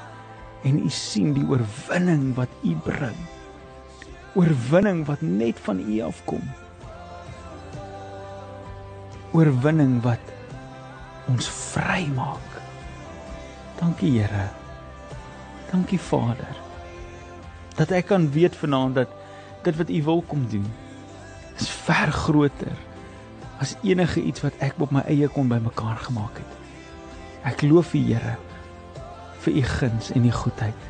en 0.64 0.80
u 0.80 0.90
sien 0.90 1.34
die 1.36 1.46
oorwinning 1.48 2.34
wat 2.36 2.52
u 2.64 2.76
bring. 2.86 3.18
Oorwinning 4.34 5.06
wat 5.06 5.22
net 5.22 5.60
van 5.60 5.80
u 5.80 6.00
afkom. 6.02 6.44
Oorwinning 9.32 10.02
wat 10.02 10.32
ons 11.28 11.50
vrymaak. 11.50 12.62
Dankie 13.80 14.20
Here. 14.20 14.48
Dankie 15.72 16.00
Vader. 16.00 16.62
Dat 17.76 17.92
ek 17.92 18.08
kan 18.12 18.32
weet 18.32 18.56
vanaand 18.56 18.96
dat 18.96 19.14
dit 19.64 19.78
wat 19.78 19.90
u 19.90 20.04
wil 20.04 20.24
kom 20.28 20.48
doen 20.50 20.68
is 21.60 21.70
ver 21.70 22.12
groter 22.12 22.74
as 23.62 23.76
enige 23.82 24.22
iets 24.22 24.42
wat 24.44 24.56
ek 24.66 24.80
op 24.82 24.92
my 24.92 25.04
eie 25.08 25.28
kon 25.32 25.48
bymekaar 25.48 26.02
gemaak 26.04 26.40
het. 26.42 26.58
Ek 27.48 27.62
loof 27.62 27.94
u 27.94 28.02
Here 28.02 28.36
vir 29.44 29.58
u 29.60 29.64
guns 29.68 30.12
en 30.12 30.26
u 30.26 30.32
goedheid 30.32 30.90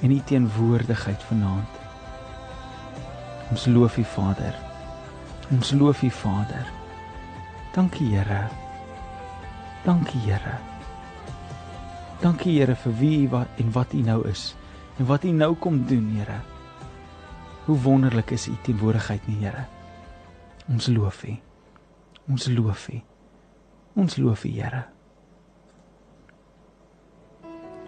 en 0.00 0.10
u 0.10 0.20
teenwoordigheid 0.24 1.22
vanaand. 1.22 1.78
Ons 3.50 3.66
loof 3.66 3.96
u 3.98 4.04
Vader. 4.04 4.54
Ons 5.50 5.72
loof 5.72 6.02
u 6.02 6.10
Vader. 6.10 6.66
Dankie 7.74 8.14
Here. 8.14 8.48
Dankie 9.84 10.20
Here. 10.20 10.58
Dankie 12.20 12.58
Here 12.58 12.76
vir 12.76 12.94
wie 12.94 13.24
u 13.24 13.28
wat 13.28 13.58
en 13.58 13.72
wat 13.72 13.92
u 13.92 14.04
nou 14.06 14.28
is 14.28 14.54
en 14.98 15.06
wat 15.06 15.24
u 15.24 15.30
nou 15.30 15.54
kom 15.54 15.86
doen, 15.86 16.14
Here. 16.16 16.38
Hoe 17.64 17.78
wonderlik 17.78 18.30
is 18.30 18.46
u 18.48 18.54
teenwoordigheid, 18.62 19.26
nie 19.26 19.42
Here. 19.42 19.66
Ons 20.68 20.86
loof 20.86 21.24
u. 21.24 21.36
Ons 22.28 22.46
loof 22.46 22.88
u. 22.88 23.02
Ons 23.94 24.16
loof 24.16 24.44
u, 24.44 24.48
Here 24.48 24.86